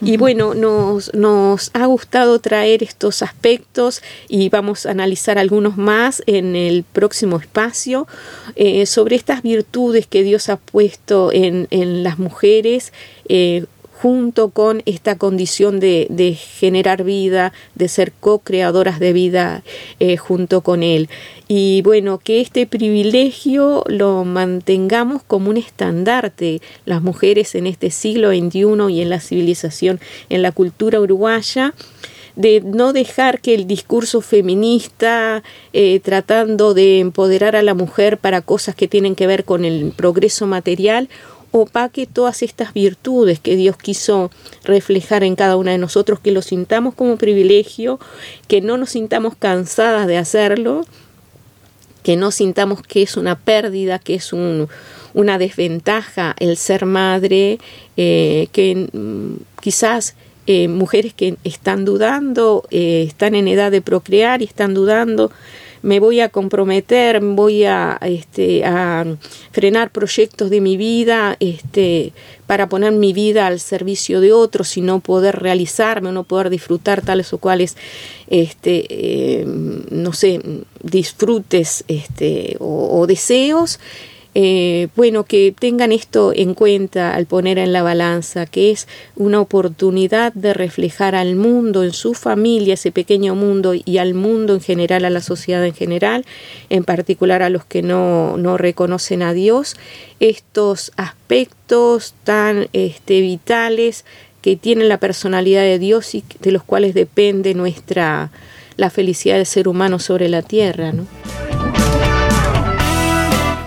Y 0.00 0.16
bueno, 0.16 0.54
nos, 0.54 1.12
nos 1.14 1.70
ha 1.74 1.86
gustado 1.86 2.38
traer 2.38 2.82
estos 2.82 3.22
aspectos 3.22 4.02
y 4.28 4.48
vamos 4.48 4.86
a 4.86 4.90
analizar 4.90 5.38
algunos 5.38 5.76
más 5.76 6.22
en 6.26 6.56
el 6.56 6.84
próximo 6.84 7.38
espacio 7.38 8.06
eh, 8.56 8.86
sobre 8.86 9.16
estas 9.16 9.42
virtudes 9.42 10.06
que 10.06 10.22
Dios 10.22 10.48
ha 10.48 10.56
puesto 10.56 11.32
en, 11.32 11.66
en 11.70 12.02
las 12.02 12.18
mujeres. 12.18 12.92
Eh, 13.28 13.64
junto 14.04 14.50
con 14.50 14.82
esta 14.84 15.16
condición 15.16 15.80
de, 15.80 16.38
generar 16.58 17.04
vida, 17.04 17.54
de 17.74 17.88
ser 17.88 18.12
co-creadoras 18.12 19.00
de 19.00 19.14
vida 19.14 19.62
eh, 19.98 20.18
junto 20.18 20.60
con 20.60 20.82
Él. 20.82 21.08
Y 21.48 21.80
bueno, 21.80 22.18
que 22.18 22.42
este 22.42 22.66
privilegio 22.66 23.82
lo 23.86 24.26
mantengamos 24.26 25.22
como 25.22 25.48
un 25.48 25.56
estandarte, 25.56 26.60
las 26.84 27.00
mujeres 27.00 27.54
en 27.54 27.66
este 27.66 27.90
siglo 27.90 28.28
XXI 28.28 28.90
y 28.90 29.00
en 29.00 29.08
la 29.08 29.20
civilización, 29.20 30.00
en 30.28 30.42
la 30.42 30.52
cultura 30.52 31.00
uruguaya 31.00 31.72
de 32.36 32.60
no 32.60 32.92
dejar 32.92 33.40
que 33.40 33.54
el 33.54 33.66
discurso 33.66 34.20
feminista 34.20 35.42
eh, 35.72 36.00
tratando 36.00 36.74
de 36.74 37.00
empoderar 37.00 37.56
a 37.56 37.62
la 37.62 37.74
mujer 37.74 38.18
para 38.18 38.42
cosas 38.42 38.74
que 38.74 38.88
tienen 38.88 39.14
que 39.14 39.26
ver 39.26 39.44
con 39.44 39.64
el 39.64 39.92
progreso 39.96 40.46
material 40.46 41.08
opaque 41.56 42.06
todas 42.06 42.42
estas 42.42 42.74
virtudes 42.74 43.38
que 43.38 43.54
Dios 43.54 43.76
quiso 43.76 44.32
reflejar 44.64 45.22
en 45.22 45.36
cada 45.36 45.56
una 45.56 45.70
de 45.70 45.78
nosotros, 45.78 46.18
que 46.18 46.32
lo 46.32 46.42
sintamos 46.42 46.94
como 46.94 47.16
privilegio, 47.16 48.00
que 48.48 48.60
no 48.60 48.76
nos 48.76 48.90
sintamos 48.90 49.36
cansadas 49.36 50.08
de 50.08 50.18
hacerlo, 50.18 50.84
que 52.02 52.16
no 52.16 52.32
sintamos 52.32 52.82
que 52.82 53.02
es 53.02 53.16
una 53.16 53.38
pérdida, 53.38 54.00
que 54.00 54.16
es 54.16 54.32
una 54.32 55.38
desventaja 55.38 56.34
el 56.40 56.56
ser 56.56 56.86
madre, 56.86 57.60
eh, 57.96 58.48
que 58.50 58.88
mm, 58.92 59.60
quizás 59.62 60.16
eh, 60.48 60.66
mujeres 60.66 61.14
que 61.14 61.36
están 61.44 61.84
dudando, 61.84 62.64
eh, 62.72 63.04
están 63.06 63.36
en 63.36 63.46
edad 63.46 63.70
de 63.70 63.80
procrear 63.80 64.42
y 64.42 64.44
están 64.44 64.74
dudando, 64.74 65.30
me 65.84 66.00
voy 66.00 66.20
a 66.20 66.30
comprometer, 66.30 67.20
voy 67.20 67.64
a, 67.64 67.98
este, 68.00 68.64
a 68.64 69.04
frenar 69.52 69.90
proyectos 69.90 70.48
de 70.48 70.62
mi 70.62 70.78
vida 70.78 71.36
este, 71.40 72.14
para 72.46 72.70
poner 72.70 72.92
mi 72.92 73.12
vida 73.12 73.46
al 73.46 73.60
servicio 73.60 74.22
de 74.22 74.32
otros 74.32 74.78
y 74.78 74.80
no 74.80 75.00
poder 75.00 75.40
realizarme, 75.40 76.10
no 76.10 76.24
poder 76.24 76.48
disfrutar 76.48 77.02
tales 77.02 77.34
o 77.34 77.38
cuales, 77.38 77.76
este, 78.28 78.86
eh, 78.88 79.44
no 79.44 80.14
sé, 80.14 80.40
disfrutes 80.82 81.84
este, 81.86 82.56
o 82.60 83.06
deseos. 83.06 83.78
Eh, 84.36 84.88
bueno, 84.96 85.24
que 85.24 85.54
tengan 85.56 85.92
esto 85.92 86.32
en 86.34 86.54
cuenta 86.54 87.14
al 87.14 87.26
poner 87.26 87.56
en 87.58 87.72
la 87.72 87.82
balanza, 87.82 88.46
que 88.46 88.72
es 88.72 88.88
una 89.14 89.40
oportunidad 89.40 90.32
de 90.32 90.52
reflejar 90.54 91.14
al 91.14 91.36
mundo, 91.36 91.84
en 91.84 91.92
su 91.92 92.14
familia, 92.14 92.74
ese 92.74 92.90
pequeño 92.90 93.36
mundo 93.36 93.74
y 93.74 93.98
al 93.98 94.14
mundo 94.14 94.54
en 94.54 94.60
general, 94.60 95.04
a 95.04 95.10
la 95.10 95.20
sociedad 95.20 95.64
en 95.64 95.74
general, 95.74 96.24
en 96.68 96.82
particular 96.82 97.42
a 97.42 97.48
los 97.48 97.64
que 97.64 97.82
no, 97.82 98.36
no 98.36 98.56
reconocen 98.56 99.22
a 99.22 99.32
Dios, 99.34 99.76
estos 100.18 100.90
aspectos 100.96 102.14
tan 102.24 102.68
este, 102.72 103.20
vitales 103.20 104.04
que 104.42 104.56
tienen 104.56 104.88
la 104.88 104.98
personalidad 104.98 105.62
de 105.62 105.78
Dios 105.78 106.14
y 106.14 106.24
de 106.40 106.50
los 106.50 106.64
cuales 106.64 106.92
depende 106.92 107.54
nuestra 107.54 108.30
la 108.76 108.90
felicidad 108.90 109.36
del 109.36 109.46
ser 109.46 109.68
humano 109.68 110.00
sobre 110.00 110.28
la 110.28 110.42
tierra, 110.42 110.92
¿no? 110.92 111.06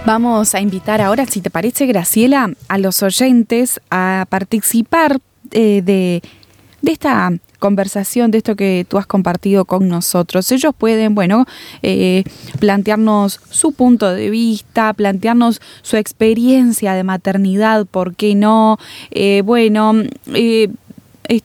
Vamos 0.08 0.56
a 0.56 0.62
invitar 0.62 1.02
ahora, 1.02 1.26
si 1.26 1.42
te 1.42 1.50
parece, 1.50 1.86
Graciela, 1.86 2.54
a 2.70 2.78
los 2.78 3.04
oyentes 3.04 3.82
a 3.90 4.26
participar 4.30 5.20
eh, 5.52 5.82
de, 5.84 6.22
esta 6.90 7.34
conversación, 7.60 8.32
de 8.32 8.38
esto 8.38 8.56
que 8.56 8.86
tú 8.88 8.98
has 9.00 9.06
compartido 9.06 9.66
con 9.66 9.90
nosotros. 9.90 10.50
Ellos 10.54 10.74
pueden, 10.78 11.14
bueno, 11.14 11.46
eh, 11.82 12.24
plantearnos 12.58 13.42
su 13.50 13.74
punto 13.74 14.10
de 14.10 14.30
vista, 14.30 14.94
plantearnos 14.94 15.60
su 15.82 15.98
experiencia 15.98 16.94
de 16.94 17.04
maternidad, 17.04 17.86
¿por 17.86 18.16
qué 18.16 18.34
no? 18.34 18.78
Eh, 19.12 19.42
bueno, 19.44 19.92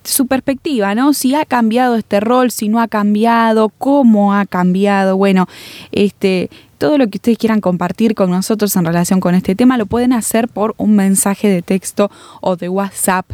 su 0.05 0.27
perspectiva, 0.27 0.95
¿no? 0.95 1.12
Si 1.12 1.35
ha 1.35 1.45
cambiado 1.45 1.97
este 1.97 2.21
rol, 2.21 2.51
si 2.51 2.68
no 2.68 2.81
ha 2.81 2.88
cambiado, 2.88 3.68
cómo 3.71 4.35
ha 4.35 4.47
cambiado. 4.47 5.16
Bueno, 5.16 5.47
este 5.92 6.51
todo 6.79 6.99
lo 6.99 7.07
que 7.07 7.18
ustedes 7.18 7.38
quieran 7.38 7.61
compartir 7.61 8.16
con 8.16 8.31
nosotros 8.31 8.75
en 8.75 8.85
relación 8.85 9.21
con 9.21 9.37
este 9.37 9.55
tema 9.55 9.79
lo 9.79 9.87
pueden 9.87 10.12
hacer 10.12 10.49
por 10.49 10.75
un 10.79 10.97
mensaje 10.97 11.49
de 11.49 11.62
texto 11.62 12.11
o 12.40 12.57
de 12.57 12.68
WhatsApp 12.68 13.25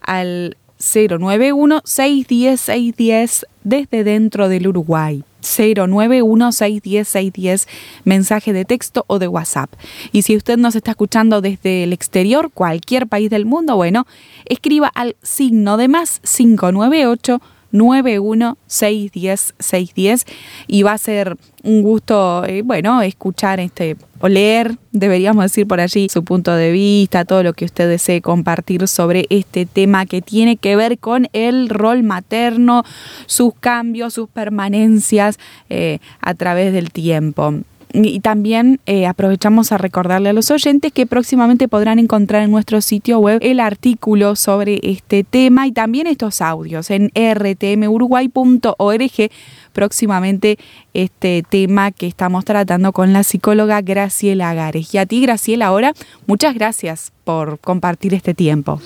al 0.00 0.56
091-610-610 0.78 3.44
desde 3.62 4.04
dentro 4.04 4.48
del 4.48 4.68
Uruguay. 4.68 5.22
091-610-610, 5.44 7.66
mensaje 8.04 8.52
de 8.52 8.64
texto 8.64 9.04
o 9.06 9.18
de 9.18 9.28
WhatsApp. 9.28 9.72
Y 10.12 10.22
si 10.22 10.36
usted 10.36 10.58
nos 10.58 10.74
está 10.74 10.90
escuchando 10.90 11.40
desde 11.40 11.84
el 11.84 11.92
exterior, 11.92 12.50
cualquier 12.52 13.06
país 13.06 13.30
del 13.30 13.46
mundo, 13.46 13.76
bueno, 13.76 14.06
escriba 14.46 14.88
al 14.88 15.14
signo 15.22 15.76
de 15.76 15.86
más 15.88 16.20
598 16.20 17.40
91610 17.74 20.24
y 20.66 20.82
va 20.82 20.92
a 20.92 20.98
ser 20.98 21.36
un 21.62 21.82
gusto, 21.82 22.46
eh, 22.46 22.62
bueno, 22.62 23.02
escuchar 23.02 23.60
este 23.60 23.96
o 24.20 24.28
leer, 24.28 24.78
deberíamos 24.92 25.44
decir 25.44 25.66
por 25.66 25.80
allí, 25.80 26.08
su 26.08 26.24
punto 26.24 26.54
de 26.54 26.72
vista, 26.72 27.26
todo 27.26 27.42
lo 27.42 27.52
que 27.52 27.66
usted 27.66 27.86
desee 27.88 28.22
compartir 28.22 28.88
sobre 28.88 29.26
este 29.28 29.66
tema 29.66 30.06
que 30.06 30.22
tiene 30.22 30.56
que 30.56 30.76
ver 30.76 30.98
con 30.98 31.28
el 31.34 31.68
rol 31.68 32.02
materno, 32.04 32.84
sus 33.26 33.52
cambios, 33.60 34.14
sus 34.14 34.30
permanencias 34.30 35.38
eh, 35.68 35.98
a 36.20 36.32
través 36.32 36.72
del 36.72 36.90
tiempo. 36.90 37.52
Y 37.96 38.18
también 38.18 38.80
eh, 38.86 39.06
aprovechamos 39.06 39.70
a 39.70 39.78
recordarle 39.78 40.30
a 40.30 40.32
los 40.32 40.50
oyentes 40.50 40.92
que 40.92 41.06
próximamente 41.06 41.68
podrán 41.68 42.00
encontrar 42.00 42.42
en 42.42 42.50
nuestro 42.50 42.80
sitio 42.80 43.20
web 43.20 43.38
el 43.40 43.60
artículo 43.60 44.34
sobre 44.34 44.80
este 44.82 45.22
tema 45.22 45.68
y 45.68 45.72
también 45.72 46.08
estos 46.08 46.40
audios 46.40 46.90
en 46.90 47.12
rtmuruguay.org. 47.14 49.30
Próximamente 49.72 50.58
este 50.92 51.44
tema 51.48 51.92
que 51.92 52.08
estamos 52.08 52.44
tratando 52.44 52.92
con 52.92 53.12
la 53.12 53.22
psicóloga 53.22 53.80
Graciela 53.80 54.50
Agares. 54.50 54.92
Y 54.92 54.98
a 54.98 55.06
ti, 55.06 55.20
Graciela, 55.20 55.66
ahora 55.66 55.92
muchas 56.26 56.54
gracias 56.54 57.12
por 57.22 57.60
compartir 57.60 58.12
este 58.12 58.34
tiempo. 58.34 58.80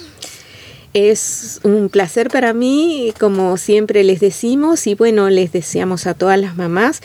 Es 0.94 1.61
un 1.64 1.90
placer 1.90 2.29
para 2.29 2.55
mí, 2.55 3.12
como 3.20 3.57
siempre 3.57 4.03
les 4.05 4.20
decimos, 4.20 4.87
y 4.87 4.94
bueno, 4.94 5.29
les 5.29 5.53
deseamos 5.53 6.07
a 6.07 6.14
todas 6.14 6.40
las 6.40 6.57
mamás 6.57 7.03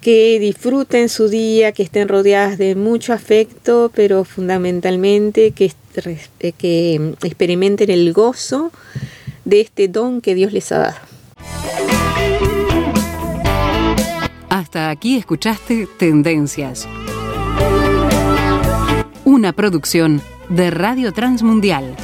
que 0.00 0.38
disfruten 0.38 1.08
su 1.08 1.28
día, 1.28 1.72
que 1.72 1.82
estén 1.82 2.08
rodeadas 2.08 2.58
de 2.58 2.74
mucho 2.74 3.12
afecto, 3.12 3.90
pero 3.94 4.24
fundamentalmente 4.24 5.52
que, 5.52 5.72
eh, 6.62 7.14
experimenten 7.22 7.90
el 7.90 8.12
gozo 8.12 8.70
de 9.44 9.60
este 9.60 9.88
don 9.88 10.20
que 10.20 10.34
Dios 10.34 10.52
les 10.52 10.70
ha 10.72 10.78
dado. 10.78 10.96
Hasta 14.50 14.90
aquí 14.90 15.16
escuchaste 15.16 15.88
Tendencias. 15.98 16.86
Una 19.24 19.52
producción 19.52 20.20
de 20.50 20.70
Radio 20.70 21.12
Transmundial 21.12 21.96